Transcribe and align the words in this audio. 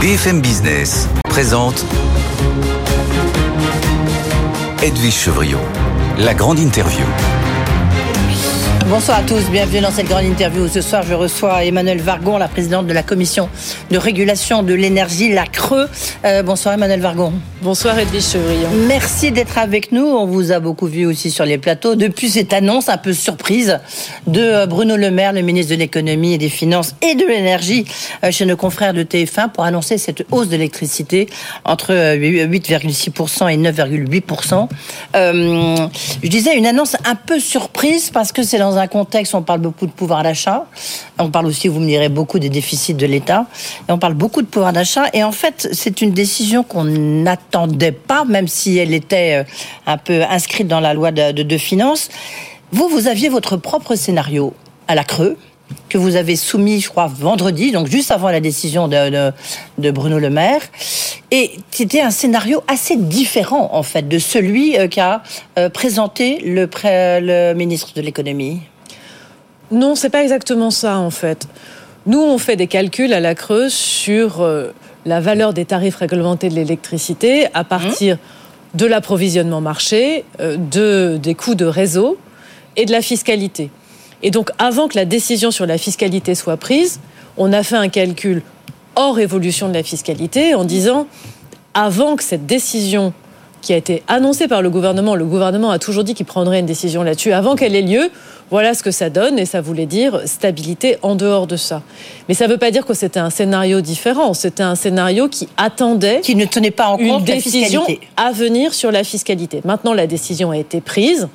BFM 0.00 0.40
Business 0.40 1.10
présente 1.24 1.84
Edwige 4.82 5.12
Chevriot, 5.12 5.58
la 6.16 6.32
grande 6.32 6.58
interview. 6.58 7.04
Bonsoir 8.86 9.18
à 9.18 9.22
tous, 9.22 9.50
bienvenue 9.50 9.82
dans 9.82 9.90
cette 9.90 10.08
grande 10.08 10.24
interview. 10.24 10.68
Ce 10.68 10.80
soir, 10.80 11.02
je 11.02 11.12
reçois 11.12 11.64
Emmanuel 11.64 12.00
Vargon, 12.00 12.38
la 12.38 12.48
présidente 12.48 12.86
de 12.86 12.94
la 12.94 13.02
commission 13.02 13.50
de 13.90 13.98
régulation 13.98 14.62
de 14.62 14.74
l'énergie, 14.74 15.32
la 15.32 15.46
Creux. 15.46 15.88
Euh, 16.24 16.42
bonsoir 16.42 16.74
Emmanuel 16.74 17.00
Vargon. 17.00 17.32
Bonsoir 17.62 17.98
Edwige 17.98 18.24
Chevrillon. 18.24 18.70
Merci 18.88 19.30
d'être 19.30 19.58
avec 19.58 19.92
nous. 19.92 20.04
On 20.04 20.26
vous 20.26 20.50
a 20.50 20.60
beaucoup 20.60 20.86
vu 20.86 21.06
aussi 21.06 21.30
sur 21.30 21.44
les 21.44 21.58
plateaux 21.58 21.94
depuis 21.94 22.30
cette 22.30 22.52
annonce 22.52 22.88
un 22.88 22.96
peu 22.96 23.12
surprise 23.12 23.78
de 24.26 24.40
euh, 24.40 24.66
Bruno 24.66 24.96
Le 24.96 25.10
Maire, 25.12 25.32
le 25.32 25.42
ministre 25.42 25.74
de 25.74 25.78
l'économie 25.78 26.34
et 26.34 26.38
des 26.38 26.48
finances 26.48 26.96
et 27.00 27.14
de 27.14 27.24
l'énergie 27.24 27.84
euh, 28.24 28.32
chez 28.32 28.44
nos 28.44 28.56
confrères 28.56 28.94
de 28.94 29.04
TF1 29.04 29.50
pour 29.50 29.64
annoncer 29.64 29.98
cette 29.98 30.24
hausse 30.32 30.48
de 30.48 30.52
l'électricité 30.52 31.28
entre 31.64 31.92
8,6% 31.92 33.52
et 33.52 33.56
9,8%. 33.56 34.68
je 35.14 36.28
disais 36.28 36.56
une 36.56 36.66
annonce 36.66 36.96
un 37.04 37.14
peu 37.14 37.38
surprise 37.38 38.10
parce 38.10 38.32
que 38.32 38.42
c'est 38.42 38.58
dans 38.58 38.76
un 38.76 38.80
un 38.80 38.86
contexte 38.88 39.34
où 39.34 39.36
on 39.36 39.42
parle 39.42 39.60
beaucoup 39.60 39.86
de 39.86 39.92
pouvoir 39.92 40.22
d'achat. 40.22 40.66
On 41.18 41.30
parle 41.30 41.46
aussi, 41.46 41.68
vous 41.68 41.80
me 41.80 41.86
direz, 41.86 42.08
beaucoup 42.08 42.38
des 42.38 42.48
déficits 42.48 42.94
de 42.94 43.06
l'État. 43.06 43.46
On 43.88 43.98
parle 43.98 44.14
beaucoup 44.14 44.42
de 44.42 44.46
pouvoir 44.46 44.72
d'achat. 44.72 45.04
Et 45.12 45.24
en 45.24 45.32
fait, 45.32 45.68
c'est 45.72 46.00
une 46.00 46.12
décision 46.12 46.62
qu'on 46.62 46.84
n'attendait 46.84 47.92
pas, 47.92 48.24
même 48.24 48.48
si 48.48 48.78
elle 48.78 48.94
était 48.94 49.40
euh, 49.40 49.44
un 49.86 49.98
peu 49.98 50.22
inscrite 50.22 50.68
dans 50.68 50.80
la 50.80 50.94
loi 50.94 51.10
de, 51.10 51.58
finances. 51.58 52.08
Vous, 52.72 52.88
vous 52.88 53.08
aviez 53.08 53.28
votre 53.28 53.56
propre 53.56 53.96
scénario 53.96 54.54
à 54.88 54.94
la 54.94 55.04
Creux 55.04 55.36
que 55.88 55.98
vous 55.98 56.16
avez 56.16 56.34
soumis, 56.34 56.80
je 56.80 56.88
crois, 56.88 57.06
vendredi, 57.06 57.70
donc 57.70 57.86
juste 57.86 58.10
avant 58.10 58.30
la 58.30 58.40
décision 58.40 58.88
de, 58.88 59.32
de, 59.78 59.90
Bruno 59.92 60.18
Le 60.18 60.28
Maire. 60.28 60.62
Et 61.30 61.52
c'était 61.70 62.00
un 62.00 62.10
scénario 62.10 62.62
assez 62.66 62.96
différent, 62.96 63.70
en 63.72 63.84
fait, 63.84 64.08
de 64.08 64.18
celui 64.18 64.76
euh, 64.76 64.88
qu'a 64.88 65.22
euh, 65.58 65.68
présenté 65.68 66.40
le, 66.44 66.68
le 66.84 67.54
ministre 67.54 67.92
de 67.94 68.00
l'économie. 68.00 68.62
Non, 69.70 69.94
c'est 69.94 70.10
pas 70.10 70.22
exactement 70.22 70.70
ça, 70.70 70.98
en 70.98 71.10
fait. 71.10 71.46
Nous, 72.06 72.20
on 72.20 72.38
fait 72.38 72.56
des 72.56 72.66
calculs 72.66 73.12
à 73.12 73.20
la 73.20 73.34
Creuse 73.34 73.74
sur 73.74 74.40
euh, 74.40 74.72
la 75.04 75.20
valeur 75.20 75.52
des 75.52 75.64
tarifs 75.64 75.96
réglementés 75.96 76.48
de 76.48 76.54
l'électricité 76.54 77.46
à 77.54 77.64
partir 77.64 78.16
de 78.74 78.86
l'approvisionnement 78.86 79.60
marché, 79.60 80.24
de, 80.38 81.18
des 81.20 81.34
coûts 81.34 81.56
de 81.56 81.64
réseau 81.64 82.18
et 82.76 82.86
de 82.86 82.92
la 82.92 83.02
fiscalité. 83.02 83.70
Et 84.22 84.30
donc, 84.30 84.50
avant 84.58 84.88
que 84.88 84.96
la 84.96 85.04
décision 85.04 85.50
sur 85.50 85.66
la 85.66 85.76
fiscalité 85.76 86.34
soit 86.34 86.56
prise, 86.56 87.00
on 87.36 87.52
a 87.52 87.62
fait 87.62 87.76
un 87.76 87.88
calcul 87.88 88.42
hors 88.96 89.18
évolution 89.18 89.68
de 89.68 89.74
la 89.74 89.82
fiscalité 89.82 90.54
en 90.54 90.64
disant, 90.64 91.06
avant 91.74 92.16
que 92.16 92.22
cette 92.22 92.46
décision 92.46 93.12
qui 93.60 93.72
a 93.72 93.76
été 93.76 94.02
annoncée 94.08 94.48
par 94.48 94.62
le 94.62 94.70
gouvernement, 94.70 95.14
le 95.14 95.24
gouvernement 95.24 95.70
a 95.70 95.78
toujours 95.78 96.04
dit 96.04 96.14
qu'il 96.14 96.26
prendrait 96.26 96.60
une 96.60 96.66
décision 96.66 97.02
là-dessus, 97.02 97.32
avant 97.32 97.56
qu'elle 97.56 97.74
ait 97.74 97.82
lieu, 97.82 98.10
voilà 98.50 98.74
ce 98.74 98.82
que 98.82 98.90
ça 98.90 99.10
donne, 99.10 99.38
et 99.38 99.46
ça 99.46 99.60
voulait 99.60 99.86
dire 99.86 100.20
stabilité 100.24 100.96
en 101.02 101.14
dehors 101.14 101.46
de 101.46 101.56
ça. 101.56 101.82
Mais 102.28 102.34
ça 102.34 102.46
ne 102.46 102.52
veut 102.52 102.58
pas 102.58 102.70
dire 102.70 102.86
que 102.86 102.94
c'était 102.94 103.20
un 103.20 103.30
scénario 103.30 103.80
différent, 103.80 104.34
c'était 104.34 104.62
un 104.62 104.74
scénario 104.74 105.28
qui 105.28 105.48
attendait... 105.56 106.20
Qui 106.20 106.34
ne 106.34 106.46
tenait 106.46 106.70
pas 106.70 106.86
en 106.86 106.96
compte 106.96 107.20
une 107.20 107.34
décision 107.34 107.84
à 108.16 108.32
venir 108.32 108.74
sur 108.74 108.90
la 108.90 109.04
fiscalité. 109.04 109.60
Maintenant, 109.64 109.94
la 109.94 110.06
décision 110.06 110.50
a 110.50 110.56
été 110.56 110.80
prise. 110.80 111.28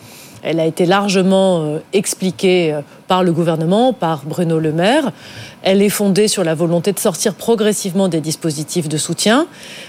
Elle 0.48 0.60
a 0.60 0.66
été 0.66 0.86
largement 0.86 1.64
euh, 1.64 1.80
expliquée 1.92 2.72
euh, 2.72 2.82
par 3.08 3.24
le 3.24 3.34
gouvernement, 3.34 3.94
par 3.94 4.22
Bruno 4.26 4.60
Le 4.60 4.72
Maire. 4.72 5.12
Elle 5.64 5.82
est 5.82 5.90
fondée 5.90 6.28
sur 6.28 6.44
la 6.44 6.54
volonté 6.54 6.94
de 6.94 7.00
sortir 7.00 7.34
progressivement 7.34 8.08
des 8.10 8.22
dispositifs 8.22 8.88
de 8.88 8.98
soutien, 8.98 9.48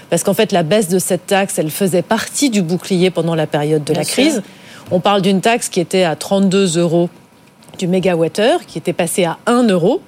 parce 0.09 0.23
qu'en 0.23 0.33
fait, 0.33 0.51
la 0.51 0.63
baisse 0.63 0.89
de 0.89 0.97
cette 0.97 1.27
taxe, 1.27 1.59
elle 1.59 1.69
faisait 1.69 2.01
partie 2.01 2.49
du 2.49 2.63
bouclier 2.63 3.11
pendant 3.11 3.35
la 3.35 3.45
période 3.45 3.83
de 3.83 3.93
la 3.93 4.03
crise. 4.03 4.41
On 4.89 4.99
parle 4.99 5.21
d'une 5.21 5.41
taxe 5.41 5.69
qui 5.69 5.79
était 5.79 6.03
à 6.03 6.15
32 6.15 6.79
euros 6.79 7.11
du 7.77 7.87
mégawattheure, 7.87 8.65
qui 8.65 8.79
était 8.79 8.93
passée 8.93 9.25
à 9.25 9.37
1 9.45 9.67
euro, 9.67 10.01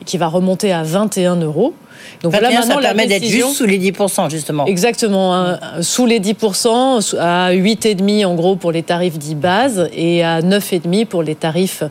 et 0.00 0.04
qui 0.04 0.18
va 0.18 0.28
remonter 0.28 0.72
à 0.72 0.84
21 0.84 1.34
euros. 1.36 1.74
Donc 2.22 2.32
voilà, 2.32 2.50
maintenant, 2.50 2.76
ça 2.76 2.80
permet 2.80 3.06
d'être 3.06 3.24
juste 3.24 3.54
sous 3.54 3.66
les 3.66 3.78
10%, 3.78 4.30
justement. 4.30 4.66
Exactement, 4.66 5.34
hein, 5.34 5.58
sous 5.80 6.06
les 6.06 6.20
10%, 6.20 7.16
à 7.18 7.52
8,5% 7.52 8.24
en 8.24 8.34
gros 8.34 8.56
pour 8.56 8.72
les 8.72 8.82
tarifs 8.82 9.18
dits 9.18 9.34
base 9.34 9.88
et 9.92 10.24
à 10.24 10.40
9,5% 10.40 11.06
pour 11.06 11.22
les 11.22 11.34
tarifs 11.34 11.82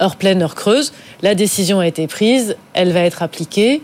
heure 0.00 0.16
pleine, 0.16 0.42
heure 0.42 0.54
creuse. 0.54 0.92
La 1.22 1.34
décision 1.34 1.80
a 1.80 1.86
été 1.86 2.06
prise, 2.06 2.56
elle 2.74 2.92
va 2.92 3.00
être 3.00 3.22
appliquée. 3.22 3.82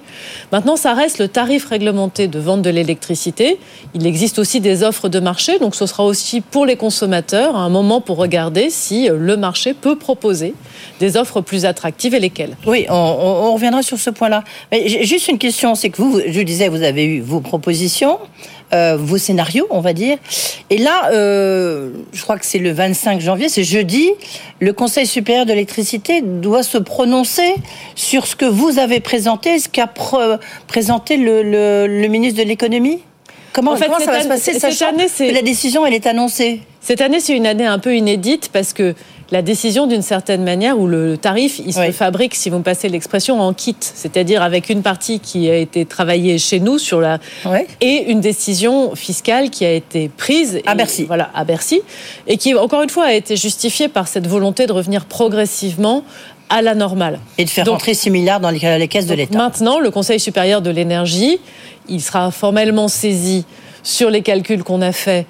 Maintenant, 0.52 0.76
ça 0.76 0.94
reste 0.94 1.18
le 1.18 1.28
tarif 1.28 1.66
réglementé 1.66 2.26
de 2.26 2.38
vente 2.38 2.62
de 2.62 2.70
l'électricité. 2.70 3.58
Il 3.94 4.06
existe 4.06 4.38
aussi 4.38 4.60
des 4.60 4.82
offres 4.82 5.08
de 5.08 5.20
marché, 5.20 5.58
donc 5.58 5.74
ce 5.74 5.86
sera 5.86 6.04
aussi 6.04 6.40
pour 6.40 6.66
les 6.66 6.76
consommateurs 6.76 7.56
un 7.56 7.68
moment 7.68 8.00
pour 8.00 8.16
regarder 8.16 8.70
si 8.70 9.08
le 9.08 9.36
marché 9.36 9.74
peut 9.74 9.96
proposer 9.96 10.54
des 11.00 11.16
offres 11.16 11.40
plus 11.40 11.64
attractives 11.64 12.14
et 12.14 12.20
lesquelles. 12.20 12.56
Oui, 12.66 12.86
on, 12.88 12.94
on 12.94 13.54
reviendra 13.54 13.82
sur 13.82 13.98
ce 13.98 14.10
point-là. 14.10 14.42
Mais 14.72 14.88
juste 15.04 15.28
une 15.28 15.38
question 15.38 15.67
c'est 15.74 15.90
que 15.90 16.00
vous, 16.00 16.20
je 16.26 16.40
disais, 16.40 16.68
vous 16.68 16.82
avez 16.82 17.04
eu 17.04 17.20
vos 17.20 17.40
propositions, 17.40 18.18
euh, 18.72 18.96
vos 18.98 19.18
scénarios, 19.18 19.66
on 19.70 19.80
va 19.80 19.92
dire. 19.92 20.18
Et 20.70 20.78
là, 20.78 21.10
euh, 21.12 21.90
je 22.12 22.22
crois 22.22 22.38
que 22.38 22.44
c'est 22.44 22.58
le 22.58 22.72
25 22.72 23.20
janvier, 23.20 23.48
c'est 23.48 23.64
jeudi, 23.64 24.10
le 24.60 24.72
Conseil 24.72 25.06
supérieur 25.06 25.46
de 25.46 25.52
l'électricité 25.52 26.22
doit 26.22 26.62
se 26.62 26.78
prononcer 26.78 27.54
sur 27.94 28.26
ce 28.26 28.36
que 28.36 28.44
vous 28.44 28.78
avez 28.78 29.00
présenté, 29.00 29.58
ce 29.58 29.68
qu'a 29.68 29.90
présenté 30.66 31.16
le, 31.16 32.06
ministre 32.08 32.42
de 32.42 32.48
l'économie? 32.48 33.00
Comment, 33.52 33.76
ça 33.76 33.88
va 33.88 34.22
se 34.22 34.28
passer, 34.28 34.58
sachant 34.58 34.90
année, 34.90 35.06
que 35.06 35.34
la 35.34 35.42
décision, 35.42 35.86
elle 35.86 35.94
est 35.94 36.06
annoncée? 36.06 36.60
Cette 36.80 37.00
année, 37.00 37.20
c'est 37.20 37.36
une 37.36 37.46
année 37.46 37.66
un 37.66 37.78
peu 37.78 37.96
inédite 37.96 38.50
parce 38.52 38.72
que 38.72 38.94
la 39.30 39.42
décision 39.42 39.86
d'une 39.86 40.02
certaine 40.02 40.42
manière 40.42 40.78
où 40.78 40.86
le 40.86 41.18
tarif, 41.18 41.58
il 41.58 41.74
se 41.74 41.92
fabrique, 41.92 42.34
si 42.34 42.48
vous 42.48 42.58
me 42.58 42.62
passez 42.62 42.88
l'expression, 42.88 43.40
en 43.40 43.52
kit, 43.52 43.76
c'est-à-dire 43.80 44.42
avec 44.42 44.70
une 44.70 44.82
partie 44.82 45.20
qui 45.20 45.50
a 45.50 45.56
été 45.56 45.84
travaillée 45.84 46.38
chez 46.38 46.60
nous 46.60 46.78
sur 46.78 47.00
la 47.00 47.18
et 47.80 48.10
une 48.10 48.20
décision 48.20 48.94
fiscale 48.94 49.50
qui 49.50 49.64
a 49.64 49.72
été 49.72 50.08
prise 50.08 50.60
à 50.66 50.74
Bercy, 50.74 51.04
voilà, 51.04 51.30
à 51.34 51.44
Bercy, 51.44 51.82
et 52.26 52.36
qui 52.36 52.54
encore 52.54 52.82
une 52.82 52.90
fois 52.90 53.04
a 53.04 53.12
été 53.12 53.36
justifiée 53.36 53.88
par 53.88 54.08
cette 54.08 54.26
volonté 54.26 54.66
de 54.66 54.72
revenir 54.72 55.04
progressivement 55.04 56.04
à 56.48 56.62
la 56.62 56.74
normale. 56.74 57.20
Et 57.36 57.44
de 57.44 57.50
faire 57.50 57.66
rentrer 57.66 57.92
6 57.92 58.10
milliards 58.10 58.40
dans 58.40 58.50
les, 58.50 58.78
les 58.78 58.88
caisses 58.88 59.06
de 59.06 59.14
l'État. 59.14 59.36
Maintenant, 59.36 59.80
le 59.80 59.90
Conseil 59.90 60.18
supérieur 60.18 60.62
de 60.62 60.70
l'énergie, 60.70 61.38
il 61.88 62.00
sera 62.00 62.30
formellement 62.30 62.88
saisi 62.88 63.44
sur 63.82 64.08
les 64.08 64.22
calculs 64.22 64.64
qu'on 64.64 64.80
a 64.80 64.92
faits 64.92 65.26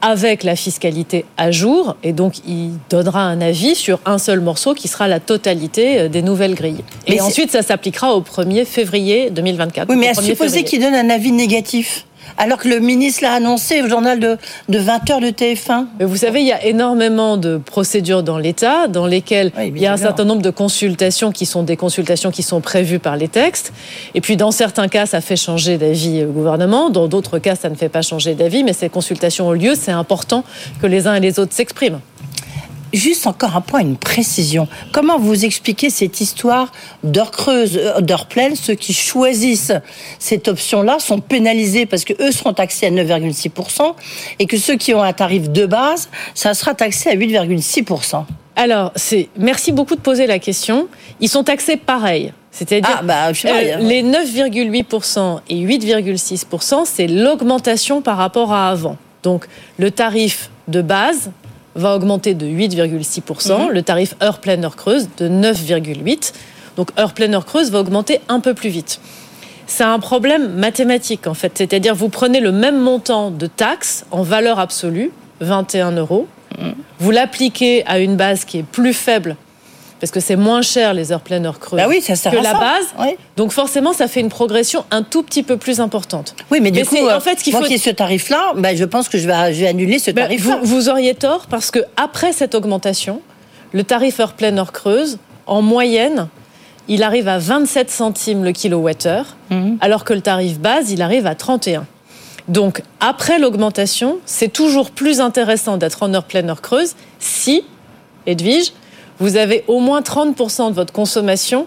avec 0.00 0.44
la 0.44 0.54
fiscalité 0.56 1.24
à 1.36 1.50
jour, 1.50 1.96
et 2.02 2.12
donc 2.12 2.38
il 2.46 2.72
donnera 2.88 3.22
un 3.22 3.40
avis 3.40 3.74
sur 3.74 4.00
un 4.06 4.18
seul 4.18 4.40
morceau 4.40 4.74
qui 4.74 4.88
sera 4.88 5.08
la 5.08 5.20
totalité 5.20 6.00
euh, 6.00 6.08
des 6.08 6.22
nouvelles 6.22 6.54
grilles. 6.54 6.84
et 7.06 7.20
ensuite, 7.20 7.50
ça 7.50 7.62
s'appliquera 7.62 8.14
au 8.14 8.20
1er 8.20 8.64
février 8.64 9.30
2024. 9.30 9.88
Oui, 9.88 9.96
mais 9.96 10.08
à 10.08 10.14
supposer 10.14 10.62
qu'il 10.62 10.80
donne 10.80 10.94
un 10.94 11.10
avis 11.10 11.32
négatif 11.32 12.06
alors 12.36 12.58
que 12.58 12.68
le 12.68 12.80
ministre 12.80 13.22
l'a 13.22 13.32
annoncé 13.32 13.82
au 13.82 13.88
journal 13.88 14.20
de, 14.20 14.38
20 14.68 15.10
heures 15.10 15.20
de 15.20 15.28
TF1. 15.28 15.86
Mais 15.98 16.04
vous 16.04 16.16
savez, 16.16 16.40
il 16.40 16.46
y 16.46 16.52
a 16.52 16.64
énormément 16.64 17.36
de 17.36 17.56
procédures 17.58 18.22
dans 18.22 18.38
l'État 18.38 18.88
dans 18.88 19.06
lesquelles 19.06 19.52
il 19.58 19.78
y 19.78 19.86
a 19.86 19.92
un 19.92 19.96
certain 19.96 20.24
nombre 20.24 20.42
de 20.42 20.50
consultations 20.50 21.32
qui 21.32 21.46
sont 21.46 21.62
des 21.62 21.76
consultations 21.76 22.30
qui 22.30 22.42
sont 22.42 22.60
prévues 22.60 22.98
par 22.98 23.16
les 23.16 23.28
textes. 23.28 23.72
Et 24.14 24.20
puis, 24.20 24.36
dans 24.36 24.50
certains 24.50 24.88
cas, 24.88 25.06
ça 25.06 25.20
fait 25.20 25.36
changer 25.36 25.78
d'avis 25.78 26.24
au 26.24 26.32
gouvernement. 26.32 26.90
Dans 26.90 27.08
d'autres 27.08 27.38
cas, 27.38 27.56
ça 27.56 27.68
ne 27.68 27.74
fait 27.74 27.88
pas 27.88 28.02
changer 28.02 28.34
d'avis. 28.34 28.64
Mais 28.64 28.72
ces 28.72 28.88
consultations 28.88 29.48
ont 29.48 29.52
lieu. 29.52 29.74
C'est 29.74 29.92
important 29.92 30.44
que 30.80 30.86
les 30.86 31.06
uns 31.06 31.14
et 31.14 31.20
les 31.20 31.38
autres 31.38 31.54
s'expriment. 31.54 32.00
Juste 32.92 33.26
encore 33.26 33.54
un 33.56 33.60
point, 33.60 33.80
une 33.80 33.96
précision. 33.96 34.66
Comment 34.92 35.18
vous 35.18 35.44
expliquez 35.44 35.90
cette 35.90 36.20
histoire 36.20 36.72
d'heure 37.04 37.30
creuse, 37.30 37.76
euh, 37.76 38.00
d'heure 38.00 38.26
pleine? 38.26 38.56
Ceux 38.56 38.74
qui 38.74 38.92
choisissent 38.94 39.72
cette 40.18 40.48
option-là 40.48 40.98
sont 40.98 41.20
pénalisés 41.20 41.86
parce 41.86 42.04
que 42.04 42.14
eux 42.22 42.32
seront 42.32 42.52
taxés 42.54 42.86
à 42.86 42.90
9,6% 42.90 43.94
et 44.38 44.46
que 44.46 44.56
ceux 44.56 44.76
qui 44.76 44.94
ont 44.94 45.02
un 45.02 45.12
tarif 45.12 45.50
de 45.50 45.66
base, 45.66 46.08
ça 46.34 46.54
sera 46.54 46.74
taxé 46.74 47.10
à 47.10 47.14
8,6%. 47.14 48.24
Alors, 48.56 48.90
c'est 48.96 49.28
merci 49.38 49.70
beaucoup 49.70 49.94
de 49.94 50.00
poser 50.00 50.26
la 50.26 50.38
question. 50.38 50.88
Ils 51.20 51.28
sont 51.28 51.44
taxés 51.44 51.76
pareil. 51.76 52.32
C'est-à-dire 52.50 52.96
Ah, 53.00 53.02
bah, 53.04 53.28
euh, 53.28 53.74
a- 53.76 53.78
les 53.78 54.02
9,8% 54.02 55.40
et 55.48 55.56
8,6%, 55.60 56.84
c'est 56.84 57.06
l'augmentation 57.06 58.02
par 58.02 58.16
rapport 58.16 58.52
à 58.52 58.70
avant. 58.70 58.96
Donc, 59.22 59.46
le 59.78 59.90
tarif 59.90 60.50
de 60.66 60.82
base 60.82 61.30
va 61.78 61.94
augmenter 61.94 62.34
de 62.34 62.46
8,6%, 62.46 63.66
Mhm. 63.68 63.72
le 63.72 63.82
tarif 63.82 64.14
heure 64.22 64.38
pleine 64.40 64.64
heure 64.64 64.76
creuse 64.76 65.08
de 65.16 65.28
9,8%. 65.28 66.32
Donc, 66.76 66.90
heure 66.98 67.12
pleine 67.14 67.34
heure 67.34 67.46
creuse 67.46 67.70
va 67.70 67.80
augmenter 67.80 68.20
un 68.28 68.40
peu 68.40 68.54
plus 68.54 68.68
vite. 68.68 69.00
C'est 69.66 69.84
un 69.84 69.98
problème 69.98 70.52
mathématique 70.54 71.26
en 71.26 71.34
fait, 71.34 71.52
c'est-à-dire 71.56 71.94
vous 71.94 72.08
prenez 72.08 72.40
le 72.40 72.52
même 72.52 72.78
montant 72.78 73.30
de 73.30 73.46
taxes 73.46 74.04
en 74.10 74.22
valeur 74.22 74.58
absolue, 74.58 75.10
21 75.40 75.92
euros, 75.92 76.26
vous 76.98 77.10
l'appliquez 77.10 77.84
à 77.86 77.98
une 77.98 78.16
base 78.16 78.44
qui 78.44 78.58
est 78.58 78.62
plus 78.62 78.94
faible 78.94 79.36
parce 80.00 80.10
que 80.12 80.20
c'est 80.20 80.36
moins 80.36 80.62
cher 80.62 80.94
les 80.94 81.10
heures 81.12 81.20
pleines 81.20 81.44
heures 81.46 81.58
creuses 81.58 81.78
Bah 81.80 81.86
oui, 81.88 82.00
ça 82.00 82.14
sert 82.16 82.32
que 82.32 82.36
à 82.38 82.42
la 82.42 82.52
ça. 82.52 82.58
base. 82.58 82.86
Oui. 83.00 83.16
Donc 83.36 83.52
forcément, 83.52 83.92
ça 83.92 84.06
fait 84.08 84.20
une 84.20 84.28
progression 84.28 84.84
un 84.90 85.02
tout 85.02 85.22
petit 85.22 85.42
peu 85.42 85.56
plus 85.56 85.80
importante. 85.80 86.34
Oui, 86.50 86.60
mais 86.60 86.70
du 86.70 86.80
Mais 86.80 86.84
coup, 86.86 86.96
c'est- 86.96 87.02
en 87.02 87.08
euh, 87.16 87.20
fait, 87.20 87.38
ce 87.38 87.44
qu'il 87.44 87.52
moi 87.52 87.62
faut- 87.62 87.68
qui 87.68 87.74
ai 87.74 87.78
ce 87.78 87.90
tarif-là, 87.90 88.52
bah, 88.56 88.74
je 88.74 88.84
pense 88.84 89.08
que 89.08 89.18
je 89.18 89.26
vais, 89.26 89.52
je 89.52 89.60
vais 89.60 89.66
annuler 89.68 89.98
ce 89.98 90.10
Ben, 90.10 90.22
tarif-là. 90.22 90.58
vous, 90.62 90.66
vous 90.76 90.88
auriez 90.88 91.14
tort 91.14 91.46
parce 91.48 91.70
que 91.70 91.80
après 91.96 92.32
cette 92.32 92.54
augmentation, 92.54 93.20
le 93.72 93.82
tarif 93.84 94.20
heure 94.20 94.32
pleine 94.34 94.58
heure 94.58 94.72
creuse, 94.72 95.18
en 95.46 95.62
moyenne, 95.62 96.28
il 96.88 97.02
arrive 97.02 97.28
à 97.28 97.38
27 97.38 97.90
centimes 97.90 98.44
le 98.44 98.52
kilowattheure, 98.52 99.36
Mhm. 99.50 99.78
alors 99.80 100.04
que 100.04 100.14
le 100.14 100.20
tarif 100.22 100.58
base, 100.58 100.90
il 100.90 101.02
arrive 101.02 101.26
à 101.26 101.34
31. 101.34 101.86
Donc, 102.48 102.82
après 103.00 103.38
l'augmentation, 103.38 104.18
c'est 104.24 104.50
toujours 104.50 104.90
plus 104.90 105.20
intéressant 105.20 105.76
d'être 105.76 106.02
en 106.02 106.14
heure 106.14 106.24
pleine 106.24 106.48
heure 106.48 106.62
creuse 106.62 106.94
si, 107.18 107.62
Edwige, 108.26 108.72
vous 109.20 109.36
avez 109.36 109.64
au 109.66 109.80
moins 109.80 110.00
30% 110.00 110.68
de 110.70 110.74
votre 110.74 110.92
consommation 110.92 111.66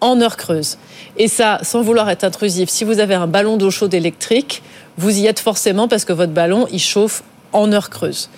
en 0.00 0.20
heure 0.20 0.36
creuse. 0.36 0.78
Et 1.16 1.28
ça, 1.28 1.58
sans 1.62 1.82
vouloir 1.82 2.08
être 2.10 2.24
intrusif, 2.24 2.68
si 2.68 2.84
vous 2.84 3.00
avez 3.00 3.14
un 3.14 3.26
ballon 3.26 3.56
d'eau 3.56 3.70
chaude 3.70 3.94
électrique, 3.94 4.62
vous 4.96 5.18
y 5.18 5.26
êtes 5.26 5.40
forcément 5.40 5.88
parce 5.88 6.04
que 6.04 6.12
votre 6.12 6.32
ballon, 6.32 6.66
il 6.72 6.80
chauffe 6.80 7.22
en 7.52 7.72
heure 7.72 7.90
creuse. 7.90 8.30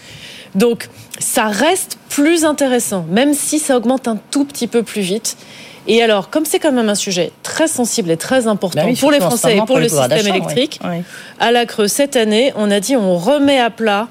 Donc, 0.55 0.89
ça 1.19 1.47
reste 1.47 1.99
plus 2.09 2.45
intéressant, 2.45 3.07
même 3.09 3.35
si 3.35 3.59
ça 3.59 3.77
augmente 3.77 4.09
un 4.09 4.19
tout 4.31 4.45
petit 4.45 4.67
peu 4.67 4.83
plus 4.83 5.01
vite. 5.01 5.37
Et 5.87 6.03
alors, 6.03 6.31
comme 6.31 6.45
c'est 6.45 6.59
quand 6.59 6.73
même 6.73 6.89
un 6.89 6.95
sujet 6.95 7.33
très 7.43 7.67
sensible 7.67 8.11
et 8.11 8.17
très 8.17 8.47
important 8.47 8.83
Bah 8.83 8.89
oui, 8.89 8.97
pour 8.97 9.11
les 9.11 9.21
Français 9.21 9.57
et 9.57 9.63
pour, 9.63 9.79
le 9.79 9.89
système 9.89 10.27
électrique, 10.27 10.79
à 11.41 11.51
la 11.51 11.67
Creuse, 11.67 11.91
cette 11.91 12.17
année, 12.17 12.53
on 12.57 12.71
a 12.71 12.81
dit 12.81 12.97
on 12.97 13.17
remet 13.17 13.59
à 13.59 13.71
plat 13.71 14.09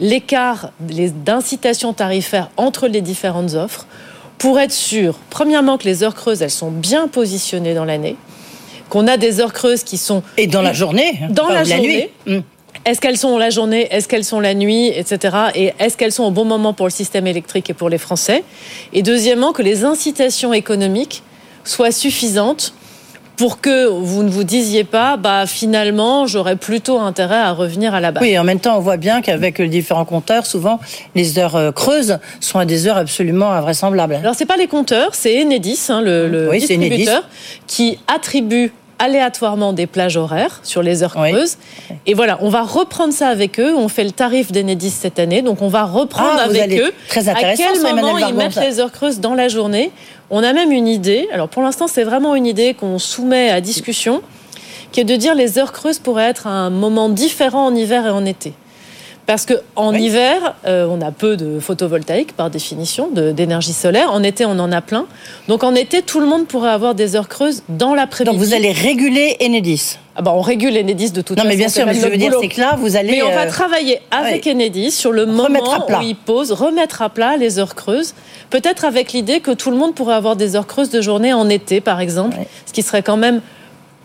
l'écart 0.00 0.72
d'incitation 0.80 1.92
tarifaire 1.92 2.50
entre 2.56 2.88
les 2.88 3.02
différentes 3.02 3.54
offres 3.54 3.86
pour 4.38 4.58
être 4.58 4.72
sûr, 4.72 5.18
premièrement, 5.28 5.76
que 5.76 5.84
les 5.84 6.02
heures 6.02 6.14
creuses, 6.14 6.40
elles 6.40 6.50
sont 6.50 6.70
bien 6.70 7.08
positionnées 7.08 7.74
dans 7.74 7.84
l'année, 7.84 8.16
qu'on 8.88 9.06
a 9.06 9.18
des 9.18 9.38
heures 9.40 9.52
creuses 9.52 9.84
qui 9.84 9.98
sont 9.98 10.22
Et 10.38 10.46
dans 10.46 10.62
la 10.62 10.72
journée. 10.72 11.20
Dans 11.28 11.44
enfin, 11.44 11.54
la 11.54 11.62
ou 11.62 11.66
journée. 11.66 12.10
nuit. 12.26 12.38
Mm. 12.38 12.40
est-ce 12.86 13.00
qu'elles 13.02 13.18
sont 13.18 13.36
la 13.36 13.50
journée, 13.50 13.86
est-ce 13.90 14.08
qu'elles 14.08 14.24
sont 14.24 14.40
la 14.40 14.54
nuit, 14.54 14.88
etc. 14.88 15.36
Et 15.54 15.74
est-ce 15.78 15.98
qu'elles 15.98 16.12
sont 16.12 16.24
au 16.24 16.30
bon 16.30 16.46
moment 16.46 16.72
pour 16.72 16.86
le 16.86 16.90
système 16.90 17.26
électrique 17.26 17.68
et 17.68 17.74
pour 17.74 17.90
les 17.90 17.98
Français 17.98 18.42
Et 18.94 19.02
deuxièmement, 19.02 19.52
que 19.52 19.62
les 19.62 19.84
incitations 19.84 20.54
économiques 20.54 21.22
soient 21.64 21.92
suffisantes 21.92 22.72
pour 23.40 23.62
que 23.62 23.86
vous 23.86 24.22
ne 24.22 24.28
vous 24.28 24.44
disiez 24.44 24.84
pas, 24.84 25.16
bah 25.16 25.46
finalement, 25.46 26.26
j'aurais 26.26 26.56
plutôt 26.56 26.98
intérêt 26.98 27.38
à 27.38 27.52
revenir 27.52 27.94
à 27.94 28.00
la 28.00 28.12
base. 28.12 28.22
Oui, 28.22 28.38
en 28.38 28.44
même 28.44 28.60
temps, 28.60 28.76
on 28.76 28.80
voit 28.80 28.98
bien 28.98 29.22
qu'avec 29.22 29.56
les 29.56 29.68
différents 29.68 30.04
compteurs, 30.04 30.44
souvent, 30.44 30.78
les 31.14 31.38
heures 31.38 31.56
euh, 31.56 31.72
creuses 31.72 32.18
sont 32.40 32.58
à 32.58 32.66
des 32.66 32.86
heures 32.86 32.98
absolument 32.98 33.50
invraisemblables. 33.50 34.12
Alors 34.16 34.34
c'est 34.34 34.44
pas 34.44 34.58
les 34.58 34.66
compteurs, 34.66 35.14
c'est 35.14 35.40
Enedis, 35.42 35.86
hein, 35.88 36.02
le, 36.02 36.28
le 36.28 36.50
Oui, 36.50 36.60
c'est 36.60 36.74
Enedis. 36.74 36.90
distributeur, 36.90 37.22
qui 37.66 37.98
attribue 38.14 38.74
aléatoirement 39.00 39.72
des 39.72 39.86
plages 39.88 40.16
horaires 40.16 40.60
sur 40.62 40.82
les 40.82 41.02
heures 41.02 41.16
Oui. 41.18 41.32
creuses. 41.32 41.56
Et 42.06 42.14
voilà, 42.14 42.38
on 42.42 42.48
va 42.50 42.62
reprendre 42.62 43.12
ça 43.12 43.28
avec 43.28 43.58
eux. 43.58 43.74
On 43.76 43.88
fait 43.88 44.04
le 44.04 44.12
tarif 44.12 44.52
d'Enedis 44.52 44.90
cette 44.90 45.18
année, 45.18 45.42
donc 45.42 45.62
on 45.62 45.68
va 45.68 45.82
reprendre 45.84 46.36
Ah, 46.38 46.42
avec 46.44 46.62
allez- 46.62 46.78
eux 46.80 46.92
très 47.08 47.28
à 47.28 47.32
intéressant, 47.32 47.64
quel 47.66 47.76
ça, 47.80 47.88
Emmanuel 47.90 48.12
moment 48.14 48.28
ils 48.28 48.34
mettent 48.34 48.52
ça. 48.52 48.64
les 48.64 48.78
heures 48.78 48.92
creuses 48.92 49.18
dans 49.18 49.34
la 49.34 49.48
journée? 49.48 49.90
On 50.30 50.44
a 50.44 50.52
même 50.52 50.70
une 50.70 50.86
idée. 50.86 51.26
Alors 51.32 51.48
pour 51.48 51.62
l'instant, 51.62 51.88
c'est 51.88 52.04
vraiment 52.04 52.34
une 52.36 52.46
idée 52.46 52.74
qu'on 52.74 52.98
soumet 53.00 53.50
à 53.50 53.60
discussion, 53.60 54.22
qui 54.92 55.00
est 55.00 55.04
de 55.04 55.16
dire 55.16 55.34
les 55.34 55.58
heures 55.58 55.72
creuses 55.72 55.98
pourraient 55.98 56.28
être 56.28 56.46
à 56.46 56.50
un 56.50 56.70
moment 56.70 57.08
différent 57.08 57.66
en 57.66 57.74
hiver 57.74 58.06
et 58.06 58.10
en 58.10 58.24
été. 58.24 58.52
Parce 59.26 59.46
que 59.46 59.54
en 59.76 59.92
Oui. 59.92 60.04
hiver, 60.06 60.54
euh, 60.66 60.86
on 60.90 61.00
a 61.00 61.12
peu 61.12 61.36
de 61.36 61.60
photovoltaïque 61.60 62.32
par 62.36 62.50
définition, 62.50 63.08
d'énergie 63.12 63.72
solaire. 63.72 64.10
En 64.12 64.22
été, 64.24 64.44
on 64.44 64.58
en 64.58 64.72
a 64.72 64.80
plein. 64.80 65.06
Donc 65.46 65.62
en 65.62 65.74
été, 65.74 66.02
tout 66.02 66.18
le 66.20 66.26
monde 66.26 66.46
pourrait 66.48 66.70
avoir 66.70 66.94
des 66.96 67.14
heures 67.14 67.28
creuses 67.28 67.62
dans 67.68 67.94
l'après-midi. 67.94 68.36
Donc 68.36 68.44
vous 68.44 68.54
allez 68.54 68.72
réguler 68.72 69.36
Enedis. 69.40 69.98
Ah 70.16 70.22
bah, 70.22 70.32
on 70.34 70.40
régule 70.40 70.76
Enedis 70.76 71.12
de 71.12 71.20
toute 71.20 71.36
Non, 71.36 71.44
façon. 71.44 71.48
mais 71.48 71.56
bien 71.56 71.68
sûr, 71.68 71.86
mais 71.86 71.94
ce 71.94 72.00
que 72.00 72.06
je 72.06 72.10
veux 72.10 72.16
dire, 72.18 72.34
c'est 72.40 72.48
que 72.48 72.60
là, 72.60 72.76
vous 72.76 72.96
allez. 72.96 73.12
Mais 73.12 73.22
on 73.22 73.30
va 73.30 73.42
euh, 73.46 73.48
travailler 73.48 74.00
avec 74.10 74.46
ouais. 74.46 74.52
Enedis 74.52 74.90
sur 74.90 75.12
le 75.12 75.26
moment 75.26 75.86
où 75.88 76.02
ils 76.02 76.16
posent, 76.16 76.50
remettre 76.50 77.00
à 77.02 77.08
plat 77.08 77.36
les 77.36 77.60
heures 77.60 77.76
creuses. 77.76 78.14
Peut-être 78.50 78.84
avec 78.84 79.12
l'idée 79.12 79.38
que 79.38 79.52
tout 79.52 79.70
le 79.70 79.76
monde 79.76 79.94
pourrait 79.94 80.14
avoir 80.16 80.34
des 80.34 80.56
heures 80.56 80.66
creuses 80.66 80.90
de 80.90 81.00
journée 81.00 81.32
en 81.32 81.48
été, 81.48 81.80
par 81.80 82.00
exemple, 82.00 82.36
Ouais. 82.36 82.48
ce 82.66 82.72
qui 82.72 82.82
serait 82.82 83.02
quand 83.02 83.16
même 83.16 83.40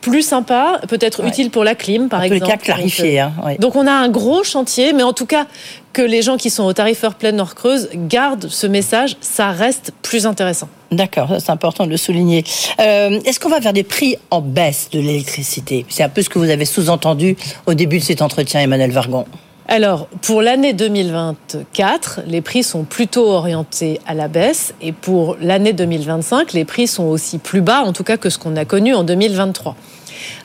plus 0.02 0.22
sympa, 0.22 0.80
peut-être 0.88 1.24
Ouais. 1.24 1.30
utile 1.30 1.50
pour 1.50 1.64
la 1.64 1.74
clim, 1.76 2.10
par 2.10 2.20
en 2.20 2.24
tous 2.26 2.30
les 2.32 2.36
exemple. 2.38 2.52
cas, 2.54 2.58
clarifié. 2.58 3.20
Donc, 3.22 3.32
hein, 3.40 3.46
ouais. 3.46 3.54
euh, 3.54 3.58
Donc 3.60 3.76
on 3.76 3.88
a 3.88 3.92
un 3.92 4.10
gros 4.10 4.44
chantier, 4.44 4.94
mais 4.94 5.04
en 5.04 5.14
tout 5.14 5.26
cas 5.26 5.48
que 5.94 6.02
les 6.02 6.22
gens 6.22 6.38
qui 6.38 6.50
sont 6.50 6.64
au 6.64 6.74
tarif 6.74 7.04
heure 7.04 7.16
pleine 7.16 7.40
heure 7.40 7.56
creuse 7.56 7.90
gardent 7.94 8.48
ce 8.50 8.68
message, 8.68 9.16
ça 9.22 9.52
reste 9.52 9.94
plus 10.02 10.26
intéressant. 10.28 10.68
D'accord, 10.92 11.30
c'est 11.40 11.50
important 11.50 11.86
de 11.86 11.90
le 11.92 11.98
souligner. 11.98 12.44
Euh, 12.80 13.20
Est-ce 13.26 13.40
qu'on 13.40 13.50
va 13.50 13.60
vers 13.60 13.74
des 13.74 13.84
prix 13.84 14.18
en 14.30 14.42
baisse 14.42 14.90
de 14.92 15.00
l'électricité? 15.00 15.86
C'est 15.90 16.04
un 16.04 16.10
peu 16.10 16.22
ce 16.22 16.30
que 16.30 16.38
vous 16.38 16.50
avez 16.50 16.66
sous-entendu 16.66 17.36
au 17.66 17.74
début 17.74 18.00
de 18.00 18.04
cet 18.04 18.22
entretien, 18.22 18.60
Emmanuel 18.62 18.92
Vargon. 18.92 19.26
Alors, 19.68 20.08
pour 20.22 20.44
l'année 20.44 20.74
2024, 20.74 22.22
les 22.28 22.42
prix 22.42 22.62
sont 22.62 22.84
plutôt 22.84 23.32
orientés 23.32 24.00
à 24.06 24.14
la 24.14 24.28
baisse 24.28 24.76
et 24.80 24.92
pour 24.92 25.38
l'année 25.42 25.74
2025, 25.74 26.54
les 26.54 26.66
prix 26.66 26.86
sont 26.86 27.06
aussi 27.06 27.40
plus 27.40 27.62
bas, 27.62 27.82
en 27.82 27.92
tout 27.92 28.04
cas 28.04 28.18
que 28.18 28.30
ce 28.30 28.38
qu'on 28.38 28.56
a 28.58 28.66
connu 28.66 28.94
en 28.94 29.04
2023. 29.04 29.76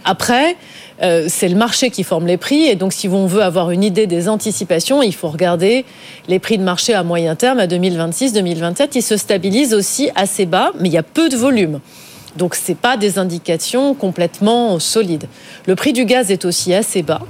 Après, 0.06 0.56
euh, 1.02 1.26
c'est 1.28 1.48
le 1.48 1.56
marché 1.56 1.90
qui 1.90 2.02
forme 2.02 2.26
les 2.26 2.38
prix 2.38 2.62
et 2.62 2.76
donc 2.76 2.94
si 2.94 3.08
on 3.08 3.26
veut 3.26 3.42
avoir 3.42 3.70
une 3.70 3.84
idée 3.84 4.06
des 4.06 4.26
anticipations, 4.26 5.02
il 5.02 5.14
faut 5.14 5.28
regarder 5.28 5.84
les 6.26 6.38
prix 6.38 6.56
de 6.56 6.62
marché 6.62 6.94
à 6.94 7.02
moyen 7.02 7.36
terme 7.36 7.58
à 7.58 7.66
2026-2027. 7.66 8.88
Ils 8.94 9.02
se 9.02 9.18
stabilisent 9.18 9.74
aussi 9.74 10.08
assez 10.14 10.46
bas, 10.46 10.72
mais 10.80 10.88
il 10.88 10.92
y 10.92 10.98
a 10.98 11.02
peu 11.02 11.28
de 11.28 11.36
volume. 11.36 11.80
Donc 12.36 12.54
c'est 12.54 12.76
pas 12.76 12.96
des 12.96 13.18
indications 13.18 13.92
complètement 13.92 14.78
solides. 14.78 15.26
Le 15.66 15.74
prix 15.74 15.92
du 15.92 16.06
gaz 16.06 16.30
est 16.30 16.46
aussi 16.46 16.72
assez 16.72 17.02
bas. 17.02 17.20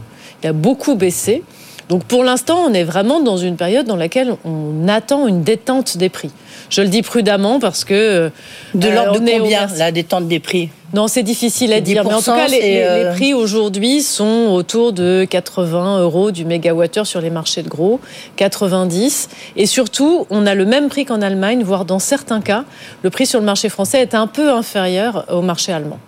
Il 0.44 0.46
a 0.46 0.52
beaucoup 0.52 0.94
baissé. 0.94 1.42
Donc 1.90 2.04
pour 2.04 2.22
l'instant, 2.24 2.64
on 2.68 2.72
est 2.72 2.84
vraiment 2.84 3.20
dans 3.20 3.36
une 3.36 3.56
période 3.56 3.84
dans 3.84 3.96
laquelle 3.96 4.34
on 4.44 4.86
attend 4.88 5.26
une 5.26 5.42
détente 5.42 5.96
des 5.98 6.08
prix. 6.08 6.30
Je 6.70 6.82
le 6.82 6.88
dis 6.88 7.02
prudemment 7.02 7.58
parce 7.58 7.84
que 7.84 8.30
De 8.74 8.86
euh, 8.86 8.94
l'ordre 8.94 9.18
on 9.20 9.24
de 9.24 9.30
au 9.32 9.38
combien, 9.42 9.66
la 9.76 9.90
détente 9.90 10.28
des 10.28 10.38
prix? 10.38 10.68
Non, 10.94 11.08
c'est 11.08 11.24
difficile 11.24 11.72
à 11.72 11.80
dire. 11.80 12.04
Mais 12.04 12.14
en 12.14 12.22
tout 12.22 12.30
10%, 12.30 12.36
cas, 12.36 12.46
les, 12.48 12.60
les- 12.60 12.82
euh, 12.84 13.10
les 13.10 13.16
prix 13.16 13.34
aujourd'hui 13.34 14.02
sont 14.02 14.50
autour 14.52 14.92
de 14.92 15.24
80 15.28 16.00
euros 16.00 16.30
du 16.30 16.44
mégawattheure 16.44 17.06
sur 17.08 17.20
les 17.20 17.30
marchés 17.30 17.62
de 17.64 17.68
gros, 17.68 17.98
90. 18.36 19.28
Et 19.56 19.66
surtout, 19.66 20.26
on 20.30 20.46
a 20.46 20.54
le 20.54 20.66
même 20.66 20.88
prix 20.88 21.04
qu'en 21.04 21.22
Allemagne, 21.22 21.62
voire 21.64 21.84
dans 21.84 21.98
certains 21.98 22.40
cas, 22.40 22.64
le 23.02 23.10
prix 23.10 23.26
sur 23.26 23.40
le 23.40 23.46
marché 23.46 23.68
français 23.68 24.00
est 24.00 24.14
un 24.14 24.28
peu 24.28 24.50
inférieur 24.52 25.26
au 25.32 25.42
marché 25.42 25.72
allemand. 25.72 25.98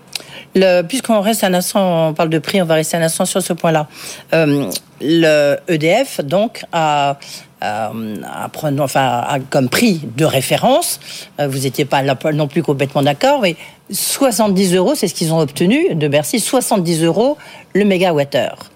Puisqu'on 0.89 1.21
reste 1.21 1.45
un 1.45 1.55
instant, 1.55 2.09
on 2.09 2.15
parle 2.15 2.29
de 2.31 2.39
prix, 2.39 2.61
on 2.61 2.65
va 2.67 2.75
rester 2.75 2.97
un 2.97 3.03
instant 3.03 3.25
sur 3.25 3.41
ce 3.43 3.53
point-là. 3.53 3.87
Euh, 4.35 4.71
le 5.01 5.57
EDF, 5.69 6.21
donc, 6.23 6.65
a, 6.73 7.17
a- 7.61 7.93
a 8.35 9.39
comme 9.51 9.69
prix 9.69 10.01
de 10.17 10.25
référence, 10.25 11.01
euh, 11.41 11.49
vous 11.49 11.61
n'étiez 11.61 11.85
pas 11.85 12.03
non 12.03 12.49
plus 12.49 12.63
complètement 12.63 13.03
d'accord, 13.03 13.41
mais 13.41 13.57
70 13.91 14.75
euros, 14.77 14.95
c'est 14.95 15.09
ce 15.09 15.15
qu'ils 15.15 15.33
ont 15.33 15.39
obtenu 15.41 15.95
de 15.95 16.09
Bercy, 16.09 16.39
70 16.41 17.03
euros 17.05 17.37
le 17.75 17.85
mégawattheure. 17.85 18.71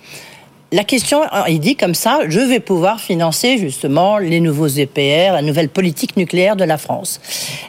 La 0.73 0.83
question, 0.83 1.21
il 1.47 1.61
dit 1.61 1.77
comme 1.77 1.95
ça, 1.95 2.21
je 2.27 2.41
vais 2.41 2.59
pouvoir 2.59 3.01
financer 3.01 3.57
justement 3.57 4.19
les 4.19 4.41
nouveaux 4.41 4.67
EPR, 4.67 5.33
la 5.33 5.43
nouvelle 5.43 5.69
politique 5.69 6.17
nucléaire 6.17 6.57
de 6.57 6.65
la 6.65 6.77
France. 6.77 7.21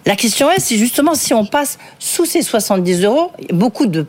La 0.08 0.16
question 0.16 0.50
est, 0.50 0.60
c'est 0.60 0.78
justement 0.78 1.14
si 1.14 1.32
on 1.36 1.46
passe 1.46 1.78
sous 2.00 2.26
ces 2.26 2.42
70 2.42 3.04
euros, 3.04 3.32
beaucoup 3.52 3.86
de, 3.86 4.04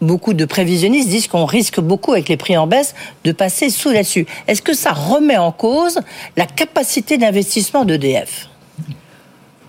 beaucoup 0.00 0.32
de 0.32 0.46
prévisionnistes 0.46 1.10
disent 1.10 1.26
qu'on 1.26 1.44
risque 1.44 1.78
beaucoup 1.78 2.12
avec 2.12 2.30
les 2.30 2.38
prix 2.38 2.56
en 2.56 2.66
baisse 2.66 2.94
de 3.24 3.32
passer 3.32 3.68
sous 3.68 3.90
là-dessus. 3.90 4.26
Est-ce 4.48 4.62
que 4.62 4.72
ça 4.72 4.92
remet 4.92 5.36
en 5.36 5.52
cause 5.52 6.00
la 6.38 6.46
capacité 6.46 7.18
d'investissement 7.18 7.84
d'EDF 7.84 8.48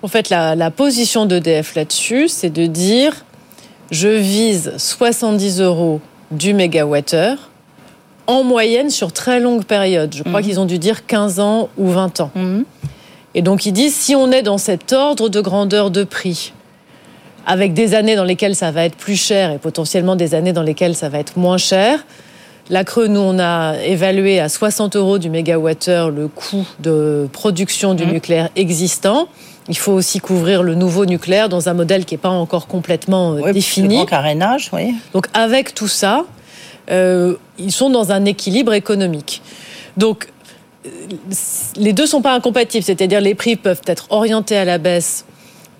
En 0.04 0.08
fait, 0.08 0.30
la, 0.30 0.56
la 0.56 0.72
position 0.72 1.26
d'EDF 1.26 1.76
là-dessus, 1.76 2.30
c'est 2.30 2.50
de 2.50 2.66
dire 2.66 3.26
je 3.92 4.08
vise 4.08 4.72
70 4.78 5.60
euros 5.60 6.00
du 6.32 6.54
mégawattheure 6.54 7.50
en 8.28 8.44
moyenne 8.44 8.90
sur 8.90 9.12
très 9.12 9.40
longue 9.40 9.66
période. 9.66 10.14
Je 10.14 10.24
crois 10.24 10.42
qu'ils 10.42 10.60
ont 10.60 10.66
dû 10.66 10.80
dire 10.80 11.06
15 11.06 11.40
ans 11.40 11.70
ou 11.78 11.90
20 11.90 12.22
ans. 12.22 12.32
Et 13.36 13.42
donc 13.42 13.66
ils 13.66 13.74
disent, 13.74 13.96
si 13.96 14.16
on 14.16 14.32
est 14.32 14.44
dans 14.44 14.58
cet 14.58 14.94
ordre 14.94 15.30
de 15.30 15.42
grandeur 15.42 15.92
de 15.92 16.04
prix, 16.04 16.54
avec 17.46 17.74
des 17.74 17.94
années 17.94 18.16
dans 18.16 18.24
lesquelles 18.24 18.56
ça 18.56 18.72
va 18.72 18.86
être 18.86 18.96
plus 18.96 19.22
cher 19.22 19.52
et 19.52 19.58
potentiellement 19.58 20.16
des 20.16 20.36
années 20.36 20.54
dans 20.54 20.64
lesquelles 20.64 20.96
ça 20.96 21.10
va 21.10 21.20
être 21.20 21.38
moins 21.38 21.58
cher, 21.58 22.06
la 22.70 22.86
Creux, 22.86 23.08
nous, 23.08 23.20
on 23.20 23.40
a 23.40 23.76
évalué 23.84 24.40
à 24.40 24.48
60 24.48 24.96
euros 24.96 25.18
du 25.18 25.30
mégawattheure 25.30 26.10
le 26.10 26.30
coût 26.30 26.66
de 26.80 27.28
production 27.34 27.94
du 27.94 28.06
mmh. 28.06 28.12
nucléaire 28.12 28.50
existant. 28.56 29.28
Il 29.68 29.78
faut 29.78 29.92
aussi 29.92 30.20
couvrir 30.20 30.64
le 30.64 30.74
nouveau 30.74 31.06
nucléaire 31.06 31.50
dans 31.50 31.68
un 31.68 31.74
modèle 31.74 32.06
qui 32.06 32.14
n'est 32.14 32.20
pas 32.20 32.30
encore 32.30 32.68
complètement 32.68 33.34
euh, 33.34 33.52
défini. 33.52 33.96
Grand 33.96 34.06
carénage, 34.06 34.70
oui. 34.72 34.96
Donc 35.14 35.28
avec 35.34 35.74
tout 35.74 35.90
ça, 35.90 36.26
euh, 36.90 37.36
ils 37.58 37.72
sont 37.72 37.90
dans 37.90 38.12
un 38.12 38.26
équilibre 38.26 38.74
économique. 38.74 39.42
Donc 39.98 40.28
euh, 40.86 40.90
les 41.76 41.94
deux 41.94 42.06
sont 42.06 42.22
pas 42.22 42.34
incompatibles, 42.34 42.84
c'est-à-dire 42.84 43.22
les 43.22 43.36
prix 43.36 43.56
peuvent 43.56 43.82
être 43.86 44.08
orientés 44.10 44.58
à 44.58 44.66
la 44.66 44.78
baisse 44.78 45.26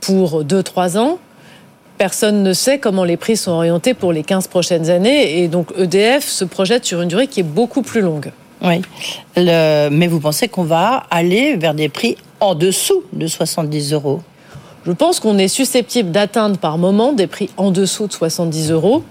pour 0.02 0.44
2-3 0.44 0.98
ans. 0.98 1.20
Personne 1.98 2.44
ne 2.44 2.54
sait 2.54 2.80
comment 2.80 3.04
les 3.04 3.18
prix 3.18 3.38
sont 3.38 3.52
orientés 3.52 3.94
pour 3.94 4.12
les 4.14 4.24
15 4.24 4.48
prochaines 4.48 4.90
années 4.90 5.44
et 5.44 5.48
donc 5.48 5.72
EDF 5.78 6.28
se 6.28 6.44
projette 6.44 6.86
sur 6.86 7.02
une 7.02 7.08
durée 7.08 7.28
qui 7.28 7.42
est 7.42 7.44
beaucoup 7.44 7.82
plus 7.82 8.02
longue. 8.02 8.32
Oui, 8.62 8.82
mais 9.36 10.08
vous 10.08 10.22
pensez 10.22 10.48
qu'on 10.48 10.64
va 10.64 11.04
aller 11.12 11.58
vers 11.58 11.74
des 11.74 11.90
prix 11.90 12.16
en 12.40 12.56
dessous 12.56 13.04
de 13.12 13.28
70 13.28 13.92
euros? 13.92 14.22
Je 14.86 14.92
pense 14.92 15.20
qu'on 15.20 15.38
est 15.38 15.48
susceptible 15.48 16.12
d'atteindre 16.12 16.58
par 16.58 16.78
moment 16.78 17.14
des 17.14 17.28
prix 17.28 17.50
en 17.56 17.72
dessous 17.72 18.08
de 18.08 18.14
70 18.14 18.72
euros. 18.72 19.04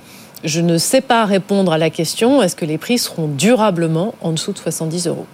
Je 0.44 0.60
ne 0.60 0.76
sais 0.76 1.00
pas 1.00 1.24
répondre 1.24 1.72
à 1.72 1.78
la 1.78 1.88
question 1.90 2.42
est-ce 2.42 2.56
que 2.56 2.64
les 2.64 2.78
prix 2.78 2.98
seront 2.98 3.28
durablement 3.28 4.14
en 4.20 4.32
dessous 4.32 4.52
de 4.52 4.58
70 4.58 5.06
euros? 5.06 5.26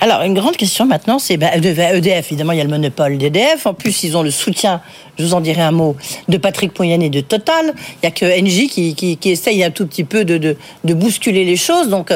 Alors, 0.00 0.22
une 0.22 0.34
grande 0.34 0.56
question 0.56 0.86
maintenant, 0.86 1.18
c'est 1.18 1.34
EDF, 1.34 1.76
bah, 1.76 1.92
e 1.92 2.18
évidemment, 2.18 2.52
il 2.52 2.58
y 2.58 2.60
a 2.60 2.64
le 2.64 2.70
monopole 2.70 3.18
d'EDF. 3.18 3.66
En 3.66 3.74
plus, 3.74 4.04
ils 4.04 4.16
ont 4.16 4.22
le 4.22 4.30
soutien, 4.30 4.80
je 5.18 5.24
vous 5.24 5.34
en 5.34 5.40
dirai 5.40 5.62
un 5.62 5.72
mot, 5.72 5.96
de 6.28 6.36
Patrick 6.36 6.72
Poyen 6.72 7.00
et 7.00 7.10
de 7.10 7.20
Total. 7.20 7.74
Il 7.76 7.98
n'y 8.04 8.08
a 8.08 8.10
que 8.12 8.40
Engie 8.40 8.68
qui, 8.68 9.18
essaye 9.24 9.64
un 9.64 9.70
tout 9.70 9.86
petit 9.86 10.04
peu 10.04 10.24
de, 10.24 10.38
de, 10.38 10.94
bousculer 10.94 11.44
les 11.44 11.56
choses. 11.56 11.88
Donc, 11.88 12.12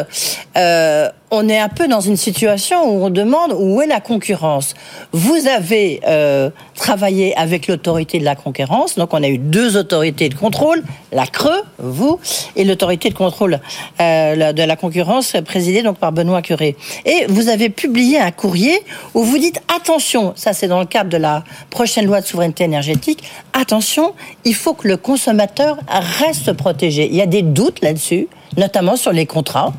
euh, 0.57 1.09
on 1.31 1.49
est 1.49 1.59
un 1.59 1.69
peu 1.69 1.89
dans 1.89 2.01
une 2.01 2.17
situation 2.17 2.85
où 2.85 3.05
on 3.05 3.11
demande 3.11 3.53
où 3.59 3.83
est 3.83 3.87
la 3.87 4.01
concurrence. 4.01 4.75
Vous 5.13 5.47
avez 5.49 6.01
euh, 6.07 6.51
travaillé 6.75 7.37
avec 7.37 7.67
l'autorité 7.67 8.19
de 8.19 8.25
la 8.25 8.37
concurrence, 8.37 8.95
donc 8.97 9.13
on 9.13 9.23
a 9.23 9.29
eu 9.29 9.39
deux 9.39 9.77
autorités 9.77 10.29
de 10.29 10.35
contrôle, 10.35 10.83
la 11.13 11.27
Creux, 11.27 11.63
vous, 11.79 12.21
et 12.55 12.65
l'autorité 12.65 13.11
de 13.11 13.15
contrôle 13.15 13.61
euh, 14.01 14.53
de 14.53 14.63
la 14.63 14.77
concurrence 14.77 15.35
présidée 15.45 15.83
donc 15.83 15.99
par 15.99 16.13
Benoît 16.13 16.43
Curé. 16.43 16.77
Et 17.05 17.27
vous 17.29 17.49
avez 17.49 17.71
publié 17.71 18.21
un 18.21 18.31
courrier 18.31 18.79
où 19.15 19.25
vous 19.25 19.39
dites 19.39 19.61
attention, 19.75 20.33
ça 20.37 20.53
c'est 20.53 20.69
dans 20.69 20.81
le 20.81 20.87
cadre 20.87 21.11
de 21.11 21.17
la 21.17 21.43
prochaine 21.71 22.07
loi 22.07 22.21
de 22.21 22.27
souveraineté 22.27 22.65
énergétique, 22.65 23.25
attention, 23.53 24.15
il 24.45 24.55
faut 24.55 24.75
que 24.75 24.87
le 24.87 24.97
consommateur 24.97 25.79
reste 25.89 26.53
protégé. 26.53 27.09
Il 27.11 27.17
y 27.17 27.23
a 27.23 27.27
des 27.27 27.43
doutes 27.43 27.83
là-dessus, 27.83 28.29
notamment 28.57 28.97
sur 28.97 29.13
les 29.13 29.27
contrats. 29.27 29.73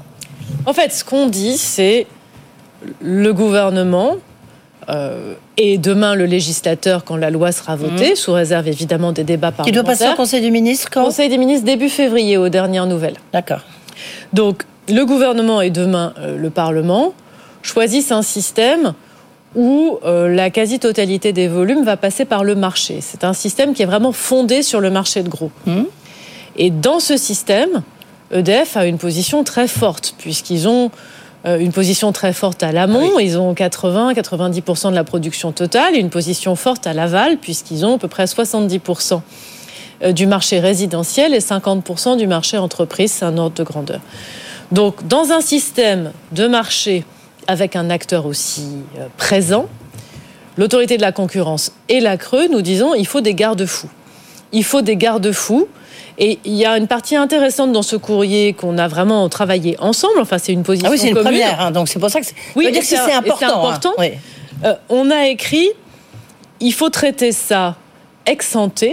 En 0.65 0.73
fait, 0.73 0.91
ce 0.91 1.03
qu'on 1.03 1.27
dit, 1.27 1.57
c'est 1.57 2.07
le 3.01 3.33
gouvernement 3.33 4.17
euh, 4.89 5.33
et 5.57 5.77
demain 5.77 6.15
le 6.15 6.25
législateur 6.25 7.03
quand 7.03 7.17
la 7.17 7.29
loi 7.29 7.51
sera 7.51 7.75
votée, 7.75 8.13
mmh. 8.13 8.15
sous 8.15 8.31
réserve 8.31 8.67
évidemment 8.67 9.11
des 9.11 9.23
débats 9.23 9.51
parlementaires. 9.51 9.65
Qui 9.65 9.71
doit 9.71 9.83
passer 9.83 10.13
au 10.13 10.15
Conseil 10.15 10.41
des 10.41 10.51
ministres 10.51 10.89
quand 10.91 11.05
Conseil 11.05 11.29
des 11.29 11.37
ministres 11.37 11.65
début 11.65 11.89
février, 11.89 12.37
aux 12.37 12.49
dernières 12.49 12.85
nouvelles. 12.85 13.17
D'accord. 13.33 13.61
Donc 14.31 14.63
le 14.87 15.03
gouvernement 15.05 15.61
et 15.61 15.71
demain 15.71 16.13
euh, 16.19 16.37
le 16.37 16.49
Parlement 16.49 17.13
choisissent 17.63 18.11
un 18.11 18.21
système 18.21 18.93
où 19.55 19.99
euh, 20.05 20.33
la 20.33 20.49
quasi-totalité 20.49 21.33
des 21.33 21.47
volumes 21.47 21.83
va 21.83 21.97
passer 21.97 22.23
par 22.23 22.43
le 22.43 22.55
marché. 22.55 22.99
C'est 23.01 23.23
un 23.23 23.33
système 23.33 23.73
qui 23.73 23.83
est 23.83 23.87
vraiment 23.87 24.11
fondé 24.11 24.61
sur 24.61 24.79
le 24.79 24.89
marché 24.89 25.23
de 25.23 25.29
gros. 25.29 25.51
Mmh. 25.65 25.83
Et 26.57 26.69
dans 26.69 26.99
ce 26.99 27.17
système, 27.17 27.81
EDF 28.31 28.77
a 28.77 28.85
une 28.85 28.97
position 28.97 29.43
très 29.43 29.67
forte, 29.67 30.15
puisqu'ils 30.17 30.67
ont 30.67 30.91
euh, 31.45 31.59
une 31.59 31.71
position 31.71 32.11
très 32.11 32.33
forte 32.33 32.63
à 32.63 32.71
l'amont, 32.71 33.19
ils 33.19 33.37
ont 33.37 33.53
80-90% 33.53 34.89
de 34.89 34.95
la 34.95 35.03
production 35.03 35.51
totale, 35.51 35.95
et 35.95 35.99
une 35.99 36.09
position 36.09 36.55
forte 36.55 36.87
à 36.87 36.93
l'aval, 36.93 37.37
puisqu'ils 37.37 37.85
ont 37.85 37.95
à 37.95 37.97
peu 37.97 38.07
près 38.07 38.25
70% 38.25 39.21
euh, 40.03 40.11
du 40.11 40.27
marché 40.27 40.59
résidentiel 40.59 41.33
et 41.33 41.39
50% 41.39 42.17
du 42.17 42.27
marché 42.27 42.57
entreprise, 42.57 43.11
c'est 43.11 43.25
un 43.25 43.37
ordre 43.37 43.55
de 43.55 43.63
grandeur. 43.63 44.01
Donc 44.71 45.07
dans 45.07 45.31
un 45.31 45.41
système 45.41 46.11
de 46.33 46.47
marché 46.47 47.05
avec 47.47 47.75
un 47.75 47.89
acteur 47.89 48.25
aussi 48.25 48.67
euh, 48.97 49.07
présent, 49.17 49.67
l'autorité 50.57 50.97
de 50.97 51.01
la 51.01 51.11
concurrence 51.11 51.71
et 51.87 51.99
la 51.99 52.17
Creux, 52.17 52.47
nous 52.49 52.61
disons, 52.61 52.93
il 52.93 53.07
faut 53.07 53.21
des 53.21 53.33
garde-fous. 53.33 53.89
Il 54.51 54.63
faut 54.63 54.81
des 54.81 54.95
garde-fous 54.95 55.67
et 56.17 56.39
il 56.45 56.55
y 56.55 56.65
a 56.65 56.77
une 56.77 56.87
partie 56.87 57.15
intéressante 57.15 57.71
dans 57.71 57.81
ce 57.81 57.95
courrier 57.95 58.53
qu'on 58.53 58.77
a 58.77 58.87
vraiment 58.87 59.27
travaillé 59.29 59.75
ensemble. 59.79 60.19
Enfin, 60.19 60.37
c'est 60.37 60.53
une 60.53 60.63
position. 60.63 60.89
Ah 60.89 60.91
oui, 60.91 60.97
c'est 60.99 61.09
une 61.09 61.15
première. 61.15 61.61
Hein, 61.61 61.71
donc 61.71 61.87
c'est 61.89 61.99
pour 61.99 62.09
ça 62.09 62.21
que. 62.21 62.25
Oui, 62.55 62.71
dire 62.71 62.81
que 62.81 62.87
c'est 62.87 63.13
important. 63.13 63.91
Hein. 63.99 64.09
Euh, 64.65 64.73
on 64.89 65.11
a 65.11 65.27
écrit 65.27 65.69
il 66.59 66.73
faut 66.73 66.89
traiter 66.89 67.31
ça 67.31 67.75
ex 68.25 68.55
ante 68.55 68.85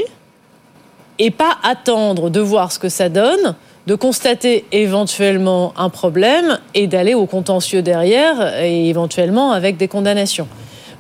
et 1.18 1.30
pas 1.30 1.56
attendre 1.62 2.30
de 2.30 2.40
voir 2.40 2.72
ce 2.72 2.78
que 2.78 2.88
ça 2.88 3.08
donne, 3.08 3.54
de 3.86 3.94
constater 3.94 4.64
éventuellement 4.72 5.72
un 5.76 5.88
problème 5.88 6.58
et 6.74 6.86
d'aller 6.86 7.14
au 7.14 7.26
contentieux 7.26 7.82
derrière 7.82 8.62
et 8.62 8.88
éventuellement 8.88 9.52
avec 9.52 9.76
des 9.76 9.88
condamnations. 9.88 10.48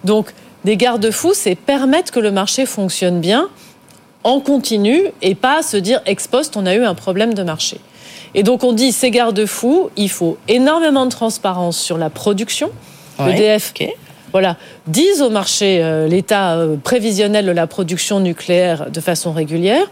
Donc, 0.04 0.32
des 0.64 0.76
garde-fous, 0.76 1.34
c'est 1.34 1.54
permettre 1.54 2.12
que 2.12 2.20
le 2.20 2.30
marché 2.30 2.66
fonctionne 2.66 3.20
bien 3.20 3.48
en 4.24 4.40
continu 4.40 5.02
et 5.22 5.34
pas 5.34 5.62
se 5.62 5.76
dire 5.76 6.00
ex 6.06 6.26
post, 6.26 6.56
on 6.56 6.66
a 6.66 6.74
eu 6.74 6.84
un 6.84 6.94
problème 6.94 7.34
de 7.34 7.42
marché. 7.42 7.78
Et 8.34 8.42
donc 8.42 8.64
on 8.64 8.72
dit 8.72 8.90
ces 8.90 9.10
garde-fous, 9.10 9.90
il 9.96 10.10
faut 10.10 10.38
énormément 10.48 11.04
de 11.04 11.10
transparence 11.10 11.78
sur 11.78 11.98
la 11.98 12.10
production. 12.10 12.70
EDF, 13.20 13.72
voilà, 14.32 14.56
disent 14.88 15.22
au 15.22 15.30
marché 15.30 15.78
euh, 15.80 16.08
l'état 16.08 16.56
euh, 16.56 16.76
prévisionnel 16.76 17.46
de 17.46 17.52
la 17.52 17.68
production 17.68 18.18
nucléaire 18.18 18.90
de 18.90 19.00
façon 19.00 19.32
régulière. 19.32 19.86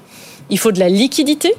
Il 0.51 0.59
faut 0.59 0.73
de 0.73 0.81
la 0.81 0.89
liquidité. 0.89 1.55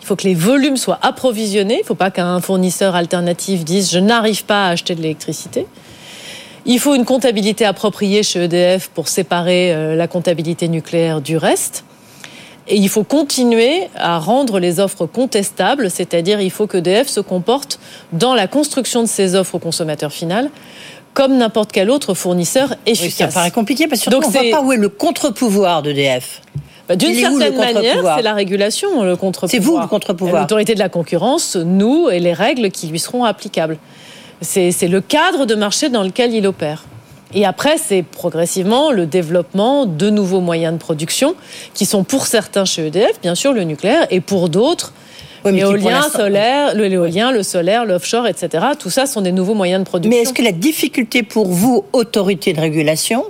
Il 0.00 0.06
faut 0.06 0.16
que 0.16 0.24
les 0.24 0.34
volumes 0.34 0.76
soient 0.76 0.98
approvisionnés. 1.02 1.76
Il 1.76 1.82
ne 1.82 1.86
faut 1.86 1.94
pas 1.94 2.10
qu'un 2.10 2.40
fournisseur 2.40 2.96
alternatif 2.96 3.64
dise 3.64 3.92
je 3.92 4.00
n'arrive 4.00 4.44
pas 4.44 4.66
à 4.66 4.70
acheter 4.70 4.96
de 4.96 5.02
l'électricité. 5.02 5.66
Il 6.64 6.78
faut 6.78 6.94
une 6.94 7.04
comptabilité 7.04 7.64
appropriée 7.64 8.22
chez 8.22 8.44
EDF 8.44 8.88
pour 8.88 9.08
séparer 9.08 9.72
euh, 9.72 9.96
la 9.96 10.06
comptabilité 10.06 10.68
nucléaire 10.68 11.20
du 11.20 11.36
reste. 11.36 11.84
Et 12.68 12.76
il 12.76 12.88
faut 12.88 13.02
continuer 13.02 13.88
à 13.96 14.18
rendre 14.18 14.60
les 14.60 14.78
offres 14.78 15.06
contestables, 15.06 15.90
c'est-à-dire 15.90 16.40
il 16.40 16.50
faut 16.50 16.68
que 16.68 16.78
EDF 16.78 17.08
se 17.08 17.18
comporte 17.18 17.80
dans 18.12 18.34
la 18.34 18.46
construction 18.46 19.02
de 19.02 19.08
ses 19.08 19.34
offres 19.34 19.56
au 19.56 19.58
consommateur 19.58 20.12
final 20.12 20.50
comme 21.14 21.36
n'importe 21.36 21.72
quel 21.72 21.90
autre 21.90 22.14
fournisseur 22.14 22.74
efficace. 22.86 23.30
ça 23.30 23.40
paraît 23.40 23.50
compliqué 23.50 23.86
parce 23.86 24.02
qu'on 24.02 24.10
ne 24.10 24.24
voit 24.24 24.50
pas 24.50 24.62
où 24.62 24.72
est 24.72 24.78
le 24.78 24.88
contre-pouvoir 24.88 25.82
d'EDF. 25.82 26.40
Bah, 26.88 26.96
d'une 26.96 27.14
certaine 27.14 27.56
manière, 27.56 28.16
c'est 28.16 28.22
la 28.22 28.34
régulation, 28.34 29.02
le 29.02 29.16
contre-pouvoir. 29.16 29.50
C'est 29.50 29.58
vous 29.58 29.78
le 29.78 29.86
contre-pouvoir. 29.86 30.42
L'autorité 30.42 30.74
de 30.74 30.78
la 30.78 30.88
concurrence, 30.88 31.56
nous 31.56 32.08
et 32.08 32.18
les 32.18 32.32
règles 32.32 32.70
qui 32.70 32.88
lui 32.88 32.98
seront 32.98 33.24
applicables. 33.24 33.78
C'est 34.42 34.88
le 34.88 35.00
cadre 35.00 35.46
de 35.46 35.54
marché 35.54 35.88
dans 35.88 36.02
lequel 36.02 36.34
il 36.34 36.46
opère. 36.46 36.84
Et 37.34 37.46
après, 37.46 37.78
c'est 37.78 38.02
progressivement 38.02 38.90
le 38.90 39.06
développement 39.06 39.86
de 39.86 40.10
nouveaux 40.10 40.40
moyens 40.40 40.74
de 40.74 40.78
production 40.78 41.34
qui 41.72 41.86
sont 41.86 42.04
pour 42.04 42.26
certains 42.26 42.66
chez 42.66 42.86
EDF, 42.88 43.20
bien 43.22 43.34
sûr, 43.34 43.54
le 43.54 43.64
nucléaire, 43.64 44.06
et 44.10 44.20
pour 44.20 44.50
d'autres, 44.50 44.92
l'éolien, 45.50 46.02
solaire, 46.02 46.74
l'éolien, 46.74 47.32
le 47.32 47.42
solaire, 47.42 47.84
l'offshore, 47.84 48.26
etc. 48.26 48.66
Tout 48.78 48.90
ça 48.90 49.06
sont 49.06 49.22
des 49.22 49.32
nouveaux 49.32 49.54
moyens 49.54 49.82
de 49.82 49.88
production. 49.88 50.16
Mais 50.16 50.22
est-ce 50.22 50.34
que 50.34 50.42
la 50.42 50.52
difficulté 50.52 51.22
pour 51.22 51.48
vous, 51.48 51.84
autorité 51.92 52.52
de 52.52 52.60
régulation, 52.60 53.24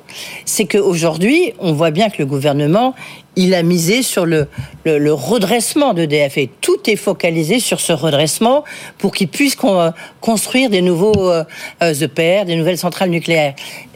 c'est 0.44 0.66
qu'aujourd'hui, 0.66 1.54
on 1.58 1.72
voit 1.72 1.90
bien 1.90 2.10
que 2.10 2.16
le 2.18 2.26
gouvernement, 2.26 2.94
il 3.36 3.54
a 3.54 3.62
misé 3.62 4.02
sur 4.02 4.26
le, 4.26 4.48
le, 4.84 5.12
redressement 5.12 5.94
d'EDF 5.94 6.36
et 6.36 6.50
tout 6.60 6.78
est 6.86 6.96
focalisé 6.96 7.60
sur 7.60 7.80
ce 7.80 7.92
redressement 7.92 8.64
pour 8.98 9.12
qu'il 9.12 9.28
puisse 9.28 9.56
construire 10.20 10.68
des 10.68 10.82
nouveaux 10.82 11.30
euh, 11.30 11.44
EPR, 11.80 12.44
des 12.44 12.56
nouvelles 12.56 12.78
centrales 12.78 13.10
nucléaires. 13.10 13.54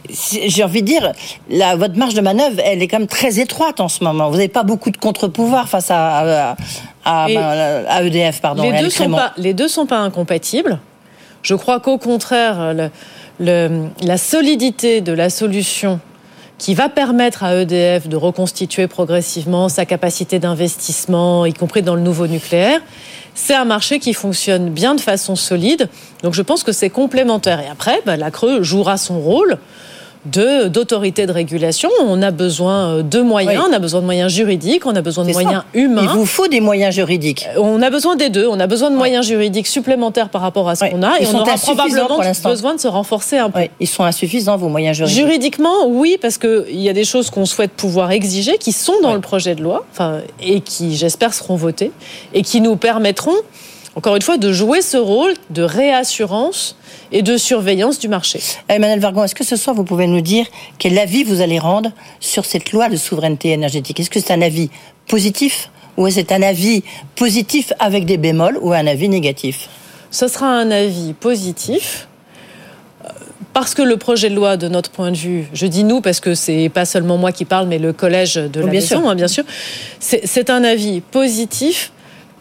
J'ai 0.09 0.63
envie 0.63 0.81
de 0.81 0.87
dire, 0.87 1.11
la, 1.49 1.75
votre 1.75 1.97
marge 1.97 2.13
de 2.13 2.21
manœuvre, 2.21 2.61
elle 2.63 2.81
est 2.81 2.87
quand 2.87 2.99
même 2.99 3.07
très 3.07 3.39
étroite 3.39 3.79
en 3.79 3.89
ce 3.89 4.03
moment. 4.03 4.29
Vous 4.29 4.37
n'avez 4.37 4.47
pas 4.47 4.63
beaucoup 4.63 4.89
de 4.89 4.97
contre-pouvoir 4.97 5.67
face 5.67 5.91
à, 5.91 6.55
à, 7.03 7.25
à, 7.25 8.03
EDF. 8.03 8.41
Pardon, 8.41 8.63
les, 8.63 8.79
deux 8.81 8.89
sont 8.89 9.11
pas, 9.11 9.33
les 9.37 9.53
deux 9.53 9.67
sont 9.67 9.85
pas 9.85 9.97
incompatibles. 9.97 10.79
Je 11.43 11.55
crois 11.55 11.79
qu'au 11.79 11.97
contraire, 11.97 12.73
le, 13.39 13.87
la 14.01 14.17
solidité 14.17 15.01
de 15.01 15.11
la 15.11 15.29
solution 15.29 15.99
qui 16.57 16.73
va 16.73 16.89
permettre 16.89 17.43
à 17.43 17.55
EDF 17.55 18.07
de 18.07 18.15
reconstituer 18.15 18.87
progressivement 18.87 19.69
sa 19.69 19.85
capacité 19.85 20.39
d'investissement, 20.39 21.45
y 21.45 21.53
compris 21.53 21.83
dans 21.83 21.95
le 21.95 22.01
nouveau 22.01 22.27
nucléaire. 22.27 22.81
C'est 23.35 23.53
un 23.53 23.65
marché 23.65 23.99
qui 23.99 24.13
fonctionne 24.13 24.71
bien 24.71 24.95
de 24.95 25.01
façon 25.01 25.35
solide, 25.35 25.89
donc 26.23 26.33
je 26.33 26.41
pense 26.41 26.63
que 26.63 26.71
c'est 26.71 26.89
complémentaire. 26.89 27.59
Et 27.59 27.67
après, 27.67 28.01
bah, 28.05 28.17
la 28.17 28.31
Creux 28.31 28.63
jouera 28.63 28.97
son 28.97 29.19
rôle 29.19 29.59
de 30.31 30.67
d'autorité 30.67 31.25
de 31.25 31.31
régulation. 31.31 31.89
On 32.05 32.21
a 32.21 32.31
besoin 32.31 33.01
de 33.03 33.19
moyens, 33.21 33.63
on 33.69 33.73
a 33.73 33.79
besoin 33.79 34.01
de 34.01 34.05
moyens 34.05 34.31
juridiques, 34.31 34.85
on 34.85 34.95
a 34.95 35.01
besoin 35.01 35.25
de 35.25 35.31
moyens 35.31 35.63
humains. 35.73 36.01
Il 36.03 36.09
vous 36.09 36.25
faut 36.25 36.47
des 36.47 36.61
moyens 36.61 36.93
juridiques. 36.93 37.47
On 37.57 37.81
a 37.81 37.89
besoin 37.89 38.15
des 38.15 38.29
deux. 38.29 38.47
On 38.47 38.59
a 38.59 38.67
besoin 38.67 38.91
de 38.91 38.95
moyens 38.95 39.25
juridiques 39.25 39.67
supplémentaires 39.67 40.29
par 40.29 40.41
rapport 40.41 40.69
à 40.69 40.75
ce 40.75 40.85
qu'on 40.85 41.03
a, 41.03 41.19
et 41.19 41.27
on 41.27 41.39
aura 41.39 41.55
probablement 41.55 42.19
besoin 42.43 42.75
de 42.75 42.79
se 42.79 42.87
renforcer 42.87 43.37
un 43.37 43.49
peu. 43.49 43.61
Ils 43.79 43.87
sont 43.87 44.03
insuffisants 44.03 44.57
vos 44.57 44.69
moyens 44.69 44.97
juridiques. 44.97 45.17
Juridiquement, 45.17 45.87
oui, 45.87 46.17
parce 46.21 46.37
qu'il 46.37 46.81
y 46.81 46.89
a 46.89 46.93
des 46.93 47.03
choses 47.03 47.29
qu'on 47.29 47.45
souhaite 47.45 47.71
pouvoir 47.71 48.11
exiger, 48.11 48.57
qui 48.57 48.71
sont 48.71 49.01
dans 49.01 49.13
le 49.13 49.21
projet 49.21 49.55
de 49.55 49.63
loi, 49.63 49.85
enfin, 49.91 50.19
et 50.41 50.61
qui, 50.61 50.95
j'espère, 50.95 51.33
seront 51.33 51.55
votées, 51.55 51.91
et 52.33 52.41
qui 52.41 52.61
nous 52.61 52.75
permettront, 52.75 53.35
encore 53.97 54.15
une 54.15 54.21
fois, 54.21 54.37
de 54.37 54.53
jouer 54.53 54.83
ce 54.83 54.95
rôle 54.95 55.33
de 55.49 55.63
réassurance 55.63 56.75
et 57.11 57.23
de 57.23 57.35
surveillance 57.35 57.97
du 57.97 58.07
marché. 58.07 58.39
Emmanuel 58.69 58.99
Vargon, 58.99 59.23
est-ce 59.23 59.33
que 59.33 59.43
ce 59.43 59.55
soir 59.55 59.75
vous 59.75 59.83
pouvez 59.83 60.05
nous 60.05 60.21
dire 60.21 60.45
quel 60.77 60.99
avis 60.99 61.23
vous 61.23 61.41
allez 61.41 61.57
rendre 61.57 61.89
sur 62.19 62.45
cette 62.45 62.71
loi 62.73 62.89
de 62.89 62.95
souveraineté 62.95 63.49
énergétique? 63.49 63.99
Est-ce 63.99 64.11
que 64.11 64.19
c'est 64.19 64.31
un 64.31 64.43
avis 64.43 64.69
positif 65.07 65.71
ou 65.97 66.05
est-ce 66.05 66.31
un 66.31 66.43
avis 66.43 66.83
positif 67.15 67.73
avec 67.79 68.05
des 68.05 68.17
bémols 68.17 68.59
ou 68.61 68.71
un 68.71 68.85
avis 68.85 69.09
négatif? 69.09 69.67
Ce 70.11 70.27
sera 70.27 70.45
un 70.45 70.69
avis 70.69 71.13
positif 71.13 72.07
parce 73.51 73.73
que 73.73 73.81
le 73.81 73.97
projet 73.97 74.29
de 74.29 74.35
loi, 74.35 74.57
de 74.57 74.67
notre 74.67 74.91
point 74.91 75.09
de 75.09 75.17
vue, 75.17 75.47
je 75.53 75.65
dis 75.65 75.83
nous 75.83 76.01
parce 76.01 76.19
que 76.19 76.35
c'est 76.35 76.69
pas 76.69 76.85
seulement 76.85 77.17
moi 77.17 77.31
qui 77.31 77.45
parle, 77.45 77.65
mais 77.65 77.79
le 77.79 77.93
collège 77.93 78.35
de 78.35 78.59
la 78.59 78.67
bien 78.67 78.79
maison, 78.79 79.09
hein, 79.09 79.15
bien 79.15 79.27
sûr, 79.27 79.43
c'est 79.99 80.51
un 80.51 80.63
avis 80.63 81.01
positif 81.01 81.91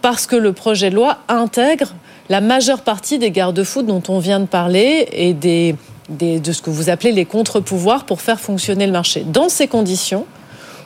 parce 0.03 0.26
que 0.26 0.37
le 0.37 0.53
projet 0.53 0.91
de 0.91 0.95
loi 0.95 1.19
intègre 1.29 1.95
la 2.29 2.41
majeure 2.41 2.83
partie 2.83 3.19
des 3.19 3.31
garde-fous 3.31 3.83
dont 3.83 4.03
on 4.09 4.19
vient 4.19 4.41
de 4.41 4.47
parler 4.47 5.09
et 5.12 5.33
des, 5.33 5.76
de 6.09 6.53
ce 6.53 6.62
que 6.62 6.71
vous 6.71 6.91
appelez 6.91 7.12
les 7.12 7.25
contre-pouvoirs 7.25 8.05
pour 8.05 8.21
faire 8.21 8.41
fonctionner 8.41 8.87
le 8.87 8.93
marché. 8.93 9.25
Dans 9.26 9.49
ces 9.49 9.69
conditions, 9.69 10.26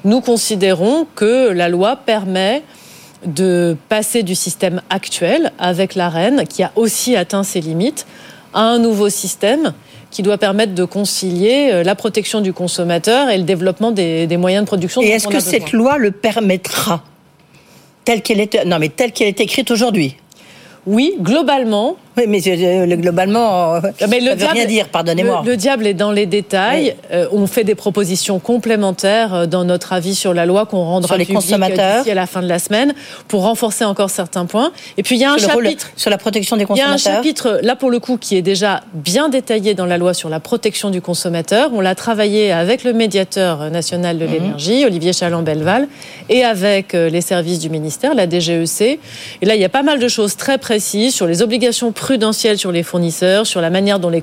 nous 0.05 0.21
considérons 0.21 1.07
que 1.15 1.51
la 1.51 1.69
loi 1.69 1.97
permet 1.97 2.63
de 3.27 3.77
passer 3.89 4.23
du 4.23 4.35
système 4.35 4.81
actuel 4.89 5.53
avec 5.59 5.95
la 5.95 6.09
reine, 6.09 6.45
qui 6.49 6.63
a 6.63 6.73
aussi 6.77 7.17
atteint 7.17 7.43
ses 7.43 7.61
limites, 7.61 8.07
à 8.55 8.63
un 8.63 8.79
nouveau 8.79 9.09
système 9.09 9.75
qui 10.11 10.23
doit 10.23 10.39
permettre 10.39 10.75
de 10.75 10.85
concilier 10.85 11.71
euh, 11.71 11.83
la 11.85 11.95
protection 11.95 12.41
du 12.41 12.53
consommateur 12.53 13.31
et 13.31 13.39
le 13.39 13.45
développement 13.45 13.93
des, 13.93 14.27
moyens 14.37 14.65
de 14.65 14.67
production. 14.67 15.03
Et 15.03 15.09
est-ce 15.09 15.29
que 15.29 15.39
cette 15.39 15.73
loi 15.73 15.99
le 15.99 16.11
permettra? 16.11 17.05
Telle 18.05 18.23
qu'elle 18.23 18.41
est, 18.41 18.65
non 18.65 18.79
mais 18.79 18.89
telle 18.89 19.13
qu'elle 19.13 19.29
est 19.29 19.41
écrite 19.41 19.71
aujourd'hui. 19.71 20.17
Oui, 20.87 21.15
globalement, 21.21 21.97
oui, 22.17 22.25
mais 22.27 22.41
euh, 22.47 22.97
globalement, 22.97 23.75
euh, 23.77 23.81
mais 24.09 24.21
le 24.21 24.31
ça 24.31 24.37
diable, 24.37 24.53
veut 24.53 24.59
rien 24.59 24.67
dire, 24.67 24.89
pardonnez-moi. 24.89 25.43
Le, 25.47 25.57
diable 25.57 25.87
est 25.87 25.95
dans 25.95 26.11
les 26.11 26.27
détails. 26.27 26.97
Euh, 27.13 27.29
on 27.33 27.47
fait 27.47 27.63
des 27.63 27.77
propositions 27.77 28.41
complémentaires 28.41 29.47
dans 29.47 29.65
notre 29.65 29.93
avis 29.93 30.15
sur 30.15 30.35
la 30.35 30.45
loi 30.45 30.67
qu'on 30.67 30.83
rendra 30.83 31.09
sur 31.09 31.17
les 31.17 31.25
d'ici 31.25 31.55
à 31.55 32.15
la 32.15 32.27
fin 32.27 32.43
de 32.43 32.49
la 32.49 32.59
semaine 32.59 32.95
pour 33.29 33.43
renforcer 33.43 33.85
encore 33.85 34.11
certains 34.11 34.47
points. 34.47 34.73
Et 34.97 35.03
puis 35.03 35.17
il 35.17 35.21
y 35.21 35.25
a 35.25 35.33
un 35.33 35.39
chapitre 35.39 35.91
sur 35.97 36.11
la 36.11 36.19
protection 36.19 36.57
des 36.57 36.65
consommateurs. 36.65 36.99
Il 36.99 37.05
y 37.05 37.09
a 37.09 37.13
un 37.13 37.17
chapitre 37.17 37.61
là 37.63 37.77
pour 37.77 37.91
le 37.91 38.01
coup 38.01 38.17
qui 38.17 38.37
est 38.37 38.43
déjà 38.43 38.83
bien 38.93 39.29
détaillé 39.29 39.75
dans 39.75 39.87
la 39.87 39.97
loi 39.97 40.13
sur 40.13 40.29
la 40.29 40.41
protection 40.41 40.91
du 40.91 41.01
consommateur. 41.01 41.71
On 41.73 41.81
l'a 41.81 41.95
travaillé 41.95 42.51
avec 42.51 42.83
le 42.83 42.93
médiateur 42.93 43.71
national 43.71 44.19
de 44.19 44.27
mhm. 44.27 44.33
l'énergie, 44.33 44.85
Olivier 44.85 45.13
Chaland-Belval, 45.13 45.87
et 46.29 46.45
avec 46.45 46.93
les 46.93 47.21
services 47.21 47.61
du 47.61 47.71
ministère, 47.71 48.15
la 48.15 48.29
DGEC. 48.29 48.99
Et 49.43 49.47
là, 49.47 49.55
il 49.55 49.61
y 49.61 49.65
a 49.65 49.69
pas 49.69 49.83
mal 49.83 50.01
de 50.01 50.09
choses 50.09 50.37
très 50.37 50.59
précises 50.59 51.15
sur 51.15 51.27
les 51.27 51.43
obligations 51.43 51.93
prudentiel 52.01 52.57
sur 52.57 52.73
les 52.73 52.83
fournisseurs, 52.83 53.47
sur 53.47 53.61
la 53.61 53.69
manière 53.69 54.01
dont 54.01 54.09
les, 54.09 54.23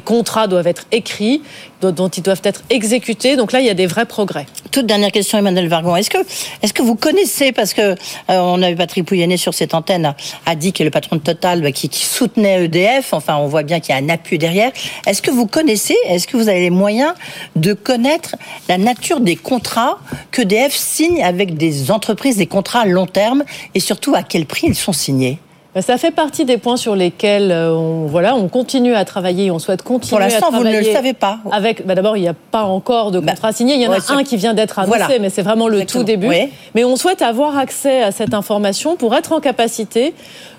contrats 0.00 0.46
doivent 0.46 0.66
être 0.66 0.84
écrits, 0.92 1.40
dont, 1.80 2.08
ils 2.08 2.22
doivent 2.22 2.42
être 2.44 2.62
exécutés. 2.68 3.36
Donc 3.36 3.52
là, 3.52 3.60
il 3.60 3.66
y 3.66 3.70
a 3.70 3.74
des 3.74 3.86
vrais 3.86 4.04
progrès. 4.04 4.44
Toute 4.72 4.84
dernière 4.84 5.10
question, 5.10 5.38
Emmanuel 5.38 5.68
Vargon. 5.68 5.96
Est-ce 5.96 6.10
que, 6.10 6.18
est 6.62 6.70
que 6.70 6.82
vous 6.82 6.96
connaissez, 6.96 7.52
parce 7.52 7.72
que 7.72 7.96
euh, 8.28 8.62
a 8.62 8.70
eu 8.70 8.76
Patrick 8.76 9.06
Pouyanné 9.06 9.38
sur 9.38 9.54
cette 9.54 9.72
antenne, 9.72 10.14
a 10.44 10.54
dit 10.54 10.74
que 10.74 10.84
le 10.84 10.90
patron 10.90 11.16
de 11.16 11.22
Total, 11.22 11.62
bah, 11.62 11.72
qui, 11.72 11.88
soutenait 11.90 12.66
EDF, 12.66 13.14
enfin, 13.14 13.36
on 13.36 13.46
voit 13.46 13.62
bien 13.62 13.80
qu'il 13.80 13.94
y 13.94 13.98
a 13.98 14.02
un 14.02 14.10
appui 14.10 14.36
derrière. 14.36 14.70
Est-ce 15.06 15.22
que 15.22 15.30
vous 15.30 15.46
connaissez, 15.46 15.96
est-ce 16.08 16.26
que 16.26 16.36
vous 16.36 16.50
avez 16.50 16.60
les 16.60 16.70
moyens 16.70 17.14
de 17.56 17.72
connaître 17.72 18.36
la 18.68 18.76
nature 18.76 19.20
des 19.20 19.36
contrats 19.36 19.98
que 20.30 20.42
EDF 20.42 20.74
signe 20.74 21.22
avec 21.22 21.56
des 21.56 21.90
entreprises, 21.90 22.36
des 22.36 22.46
contrats 22.46 22.80
à 22.80 22.86
long 22.86 23.06
terme, 23.06 23.44
et 23.74 23.80
surtout 23.80 24.14
à 24.14 24.22
quel 24.22 24.44
prix 24.44 24.66
ils 24.66 24.74
sont 24.74 24.92
signés? 24.92 25.38
Ça 25.80 25.98
fait 25.98 26.10
partie 26.10 26.44
des 26.44 26.58
points 26.58 26.76
sur 26.76 26.96
lesquels 26.96 27.52
euh, 27.52 27.72
on, 27.72 28.06
voilà, 28.06 28.34
on 28.34 28.48
continue 28.48 28.94
à 28.94 29.04
travailler, 29.04 29.50
on 29.50 29.58
souhaite 29.58 29.82
continuer 29.82 30.24
à 30.24 30.28
travailler. 30.28 30.40
Pour 30.40 30.48
l'instant, 30.50 30.70
vous 30.70 30.76
ne 30.76 30.84
le 30.84 30.92
savez 30.92 31.12
pas. 31.12 31.38
Avec, 31.52 31.86
bah, 31.86 31.94
d'abord, 31.94 32.16
il 32.16 32.22
n'y 32.22 32.28
a 32.28 32.34
pas 32.34 32.64
encore 32.64 33.10
de 33.10 33.20
bah, 33.20 33.32
contrat 33.32 33.52
signé. 33.52 33.74
Il 33.74 33.82
y 33.82 33.86
en 33.86 33.92
a 33.92 34.12
un 34.12 34.24
qui 34.24 34.36
vient 34.36 34.54
d'être 34.54 34.78
annoncé, 34.78 35.18
mais 35.20 35.30
c'est 35.30 35.42
vraiment 35.42 35.68
le 35.68 35.84
tout 35.84 36.04
début. 36.04 36.30
Mais 36.74 36.84
on 36.84 36.96
souhaite 36.96 37.22
avoir 37.22 37.56
accès 37.58 38.02
à 38.02 38.12
cette 38.12 38.34
information 38.34 38.96
pour 38.96 39.14
être 39.14 39.32
en 39.32 39.40
capacité 39.40 40.14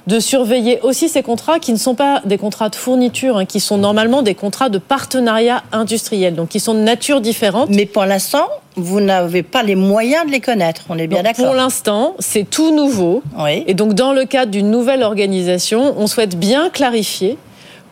de 0.08 0.20
surveiller 0.20 0.80
aussi 0.82 1.10
ces 1.10 1.24
contrats 1.24 1.60
qui 1.60 1.72
ne 1.72 1.78
sont 1.78 1.96
pas 1.96 2.22
des 2.26 2.38
contrats 2.38 2.70
de 2.70 2.76
fourniture, 2.76 3.38
hein, 3.38 3.46
qui 3.46 3.60
sont 3.60 3.78
normalement 3.78 4.22
des 4.22 4.36
contrats 4.36 4.70
de 4.70 4.78
partenariat 4.78 5.64
industriel, 5.72 6.36
donc 6.36 6.50
qui 6.50 6.60
sont 6.60 6.74
de 6.74 6.80
nature 6.80 7.22
différente. 7.22 7.70
Mais 7.70 7.86
pour 7.86 8.06
l'instant, 8.06 8.48
vous 8.76 9.02
n'avez 9.02 9.44
pas 9.44 9.64
les 9.64 9.76
moyens 9.76 10.26
de 10.26 10.32
les 10.32 10.40
connaître, 10.40 10.84
on 10.90 10.98
est 10.98 11.08
bien 11.08 11.24
d'accord. 11.24 11.46
Pour 11.46 11.54
l'instant, 11.56 12.16
c'est 12.20 12.50
tout 12.50 12.74
nouveau. 12.74 13.22
Et 13.68 13.74
donc, 13.74 13.94
dans 13.94 14.14
le 14.14 14.26
cadre 14.26 14.52
d'une 14.52 14.72
nouvelle 14.72 15.04
organisation, 15.04 15.94
on 15.98 16.08
souhaite 16.08 16.38
bien 16.38 16.70
clarifier 16.70 17.38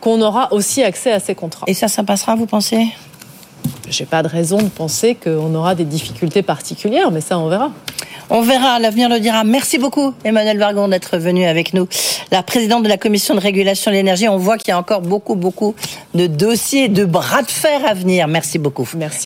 qu'on 0.00 0.22
aura 0.22 0.52
aussi 0.52 0.82
accès 0.82 1.12
à 1.12 1.20
ces 1.20 1.34
contrats. 1.34 1.64
Et 1.66 1.74
ça, 1.74 1.88
ça 1.88 2.02
passera, 2.02 2.36
vous 2.36 2.46
pensez? 2.46 2.86
J'ai 3.88 4.04
pas 4.04 4.22
de 4.22 4.28
raison 4.28 4.58
de 4.58 4.68
penser 4.68 5.14
qu'on 5.14 5.54
aura 5.54 5.74
des 5.74 5.84
difficultés 5.84 6.42
particulières, 6.42 7.10
mais 7.10 7.20
ça, 7.20 7.38
on 7.38 7.48
verra. 7.48 7.70
On 8.30 8.42
verra, 8.42 8.78
l'avenir 8.78 9.08
le 9.08 9.20
dira. 9.20 9.42
Merci 9.42 9.78
beaucoup, 9.78 10.12
Emmanuel 10.22 10.58
Vargon, 10.58 10.88
d'être 10.88 11.16
venu 11.16 11.46
avec 11.46 11.72
nous. 11.72 11.88
La 12.30 12.42
présidente 12.42 12.82
de 12.82 12.88
la 12.88 12.98
commission 12.98 13.34
de 13.34 13.40
régulation 13.40 13.90
de 13.90 13.96
l'énergie, 13.96 14.28
on 14.28 14.36
voit 14.36 14.58
qu'il 14.58 14.68
y 14.68 14.72
a 14.72 14.78
encore 14.78 15.00
beaucoup, 15.00 15.34
beaucoup 15.34 15.74
de 16.14 16.26
dossiers, 16.26 16.88
de 16.88 17.06
bras 17.06 17.40
de 17.40 17.50
fer 17.50 17.80
à 17.86 17.94
venir. 17.94 18.28
Merci 18.28 18.58
beaucoup. 18.58 18.86
Merci. 18.96 19.16